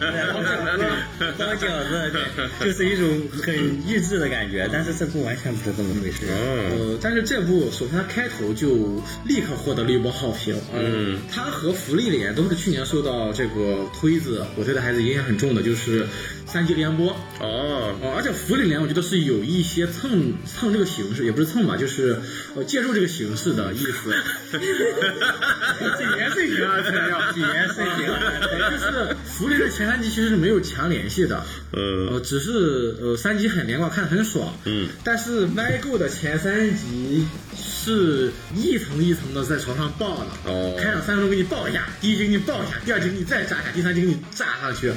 [0.01, 0.41] 然后
[1.39, 2.13] 包饺子，
[2.59, 3.55] 对，就是一种很
[3.87, 6.27] 励志的感觉，但是这部完全不是这么回事。
[6.27, 10.55] 哦，呃，但是这部首先它开头就立刻获得了一波好评。
[10.73, 16.07] 呃嗯，它和福利脸都是去年受到这个推子我对的孩子影响很重的，就是
[16.47, 17.11] 三级联播。
[17.41, 22.19] 哦，哦，而且福利脸我觉得是有一些蹭蹭这个形式，也不是蹭吧，就是
[22.55, 24.15] 呃借助这个形式的意思。
[25.99, 28.07] 谨言慎行啊，这要谨言慎行。
[28.71, 34.55] 就是福利的前三集其实是没有强联系的，嗯呃，只是呃三集很连贯，看得很爽。
[34.65, 40.51] 嗯，但是 My Go 的前三集是一层一层的在床上爆的。
[40.51, 44.93] 哦开场三分钟给你爆一下，第一集给你爆一下，第二集给你再炸一下，第三集给你炸上去。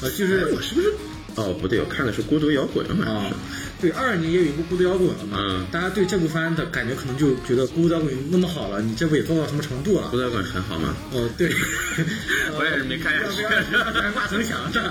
[0.00, 0.91] 呃，就是我是不是？
[1.36, 3.34] 哦，不对，我看的是孤独摇滚好像啊是。，
[3.80, 10.16] 对，二二年也有一部孤独摇滚了嘛，嗯大家对这部番的感觉可能就觉得孤独摇滚那么好了，你这部也做到什么程度了孤？
[10.16, 10.94] 独摇滚很好吗？
[11.12, 11.48] 哦，对，
[12.58, 14.84] 我也是没看下去 要不要把它挂城墙上？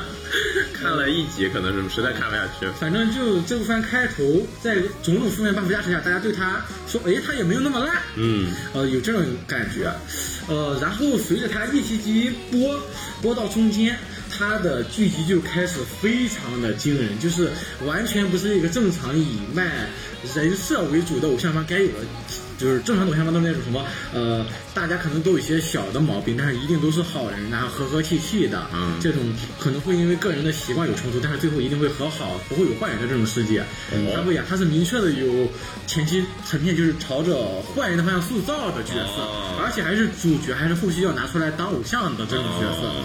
[0.73, 2.65] 看了一集，可能是实在看不下去。
[2.79, 9.93] 反正就这部番开头，在种种负面 buff 加持下，大家对他说，哎，他也没有那么烂，嗯，呃，有这种感觉，
[10.47, 12.79] 呃，然后随着他一集集播
[13.21, 13.95] 播到中间，
[14.31, 17.51] 它的剧集就开始非常的惊人，就是
[17.85, 19.87] 完全不是一个正常以卖
[20.33, 22.05] 人设为主的偶像番该有的。
[22.57, 28.67] 就是正常偶像番都是那种什么，呃，大家可能都有一些小的毛病，但是一定都是好人，然后和和气气的。
[28.71, 29.19] 嗯这种
[29.59, 33.63] 可能会因为个人的习惯有冲突，但是最后一定会和好，不会有坏人的这种世界。
[34.13, 35.49] 它不一样，它是明确的有
[35.87, 42.87] 前期成片就是朝着坏人的方向塑造的角色，哦而且还是主角，还是后期要拿出来当偶像的这种角色。
[42.87, 43.03] 哦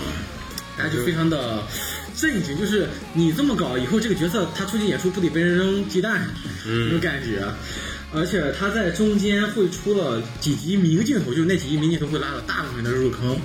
[0.76, 1.62] 大家就非常的
[2.16, 6.28] 震惊，就是你这么搞，以后这个角色他出去演出不得被人扔鸡蛋，
[6.66, 7.42] 嗯那种感觉。
[8.14, 13.36] 而且他在中间会出了几集明镜头，就是那几集明镜头会拉了大部分人的入坑，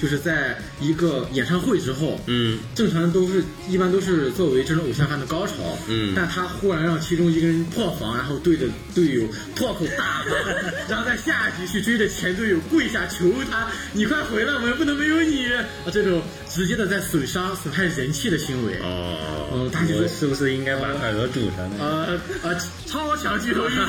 [0.00, 5.52] 就是在一个演唱会之后，嗯，正常都是一般都是作为这种偶像番的高潮，
[5.88, 9.24] 嗯但他忽然让其中一个人破防，然后对着队友
[9.54, 10.36] 破口大骂，
[10.88, 15.64] 然后在下一集去追着前队友跪下求他，你快回来，我们不能没有你啊！
[15.92, 21.76] 这种直接的在损伤、损害人气的行为，哦，嗯，他是是不是应该把耳朵堵上呢？
[21.80, 23.80] 呃呃，超强剧透预警。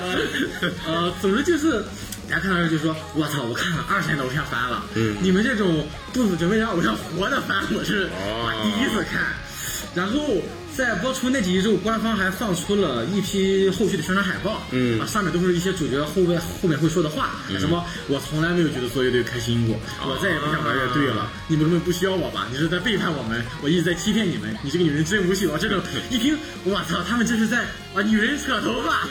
[0.00, 1.82] 呃呃，总之就是，
[2.28, 8.08] 大家看到这就说，我操，我看了二十年的偶像番了，嗯你们这种不死准备让偶像活的番，我是
[8.62, 9.22] 第一次看。
[9.94, 10.42] 然后
[10.76, 22.48] 在播出那几集之后，官方还放出了一批后续的宣传海报，嗯啊，上面都是一些主角后面后面会说的话，什么我从来没有觉得做乐队开心过，我再也不想玩乐队了，你们根本不需要我吧？
[22.50, 25.46] 你是在背叛我们，我一直在欺骗你们，你这个女人真无趣！
[25.46, 27.64] 我这种一听，我操，他们这是在
[27.94, 29.06] 啊女人扯头发，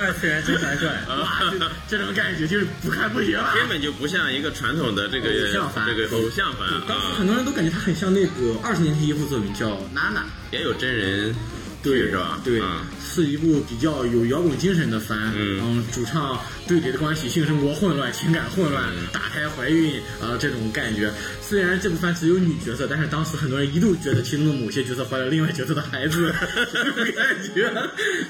[0.00, 0.88] 二次元真传帅。
[1.08, 3.52] 哇，这这种感觉就是不看不行了。
[3.54, 10.20] 根本就不像一个传统的这个偶像番这个偶像番当时啊，很多人都感觉他很像那个二十年前一部作品叫《娜娜》，
[10.50, 11.34] 也有真人
[11.82, 12.40] 对是吧？
[12.42, 12.82] 对，啊
[13.22, 15.32] 是一部比较有摇滚精神的番。
[15.36, 21.10] 嗯主唱对谁的关系性生活混乱、情感混乱、嗯打胎怀孕啊、这种感觉。
[21.42, 26.32] 虽然这部番只有女角色，但是当时很多人一度觉得其中的某些角色怀了另外角色的孩子，
[26.72, 27.72] 这种感觉。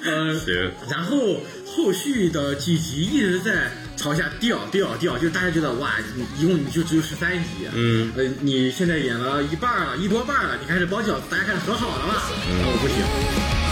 [0.04, 12.22] 呃，行然后后续的几集一直在朝下掉掉掉，就是大家觉得哇，你一共你就只有十三集，嗯呃，你现在演了一半了，一多半了，你开始包饺子，大家开始和好了吧？
[12.48, 13.67] 嗯，我不行。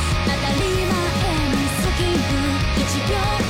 [3.08, 3.45] 当